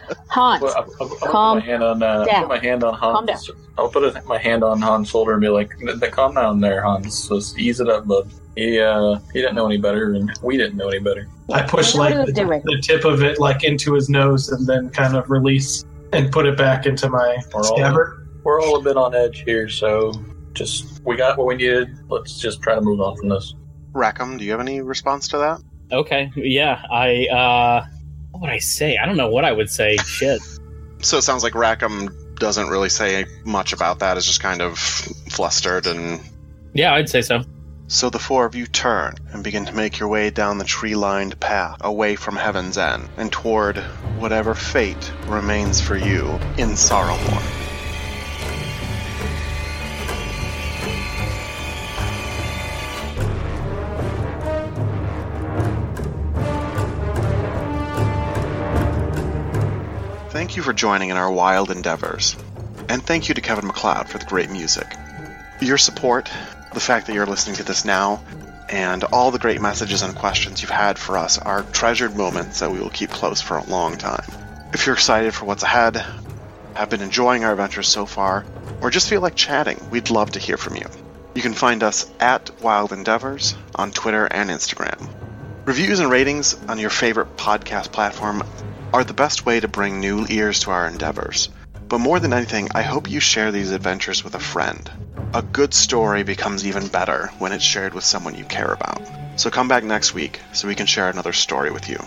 [0.34, 2.40] Hans, I'll, I'll, I'll Calm put my hand on uh, down.
[2.42, 3.50] put my hand on Calm Hans.
[3.78, 6.60] I'll put a, my hand on Hans' shoulder and be like, "N- n- "Calm down
[6.60, 7.28] there, Hans.
[7.28, 10.76] Just ease it up, bud." He uh, he didn't know any better, and we didn't
[10.76, 11.28] know any better.
[11.52, 14.48] I push like what he was the, the tip of it like into his nose
[14.48, 18.28] and then kind of release and put it back into my We're all scabbard.
[18.44, 20.12] we're all a bit on edge here, so
[20.52, 21.96] just we got what we needed.
[22.08, 23.54] Let's just try to move on from this.
[23.92, 25.60] Rackham, do you have any response to that?
[25.92, 27.86] Okay, yeah, I uh
[28.34, 28.96] what would I say?
[28.96, 29.96] I don't know what I would say.
[29.98, 30.42] Shit.
[31.02, 34.16] So it sounds like Rackham doesn't really say much about that.
[34.16, 36.20] Is just kind of flustered and
[36.72, 37.44] Yeah, I'd say so.
[37.86, 40.96] So the four of you turn and begin to make your way down the tree
[40.96, 43.76] lined path away from Heaven's End and toward
[44.18, 47.63] whatever fate remains for you in Sorrowmore.
[60.44, 62.36] Thank you for joining in our wild endeavors.
[62.90, 64.86] And thank you to Kevin MacLeod for the great music.
[65.62, 66.30] Your support,
[66.74, 68.22] the fact that you're listening to this now,
[68.68, 72.70] and all the great messages and questions you've had for us are treasured moments that
[72.70, 74.26] we will keep close for a long time.
[74.74, 76.04] If you're excited for what's ahead,
[76.74, 78.44] have been enjoying our adventures so far,
[78.82, 80.84] or just feel like chatting, we'd love to hear from you.
[81.34, 85.08] You can find us at Wild Endeavors on Twitter and Instagram.
[85.64, 88.42] Reviews and ratings on your favorite podcast platform
[88.94, 91.48] are the best way to bring new ears to our endeavors.
[91.88, 94.88] But more than anything, I hope you share these adventures with a friend.
[95.34, 99.02] A good story becomes even better when it's shared with someone you care about.
[99.34, 101.98] So come back next week so we can share another story with you.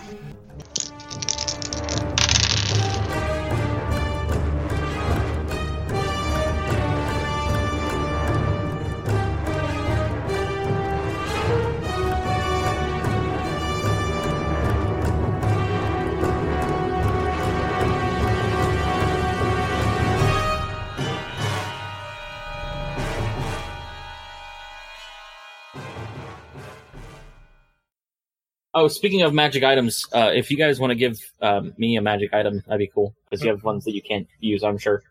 [28.80, 32.00] Oh, speaking of magic items, uh, if you guys want to give um, me a
[32.00, 34.62] magic item, that'd be cool because you have ones that you can't use.
[34.62, 35.02] I'm sure.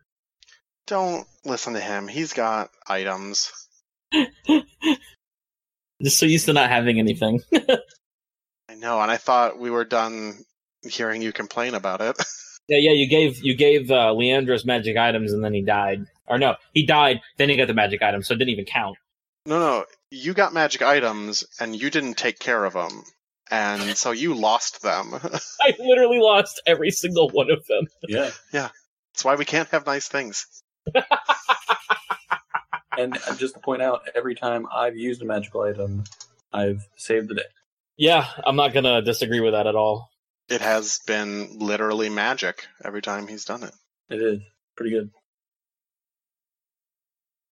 [0.86, 2.07] Don't listen to him.
[2.07, 3.51] He's got items.
[6.01, 7.41] Just so used to not having anything.
[8.70, 10.45] I know, and I thought we were done
[10.84, 12.15] hearing you complain about it.
[12.70, 12.93] yeah, yeah.
[12.93, 16.05] You gave you gave uh, Leandros magic items, and then he died.
[16.26, 17.20] Or no, he died.
[17.36, 18.95] Then he got the magic item, so it didn't even count.
[19.45, 23.03] no, no, you got magic items and you didn't take care of them.
[23.50, 25.14] And so you lost them.
[25.62, 27.88] I literally lost every single one of them.
[28.08, 28.70] Yeah, yeah.
[29.14, 30.45] That's why we can't have nice things.
[32.98, 36.04] and just to point out, every time I've used a magical item,
[36.54, 37.43] I've saved the day.
[37.98, 40.10] Yeah, I'm not gonna disagree with that at all.
[40.50, 43.74] It has been literally magic every time he's done it.
[44.10, 44.39] It is
[44.76, 45.10] pretty good.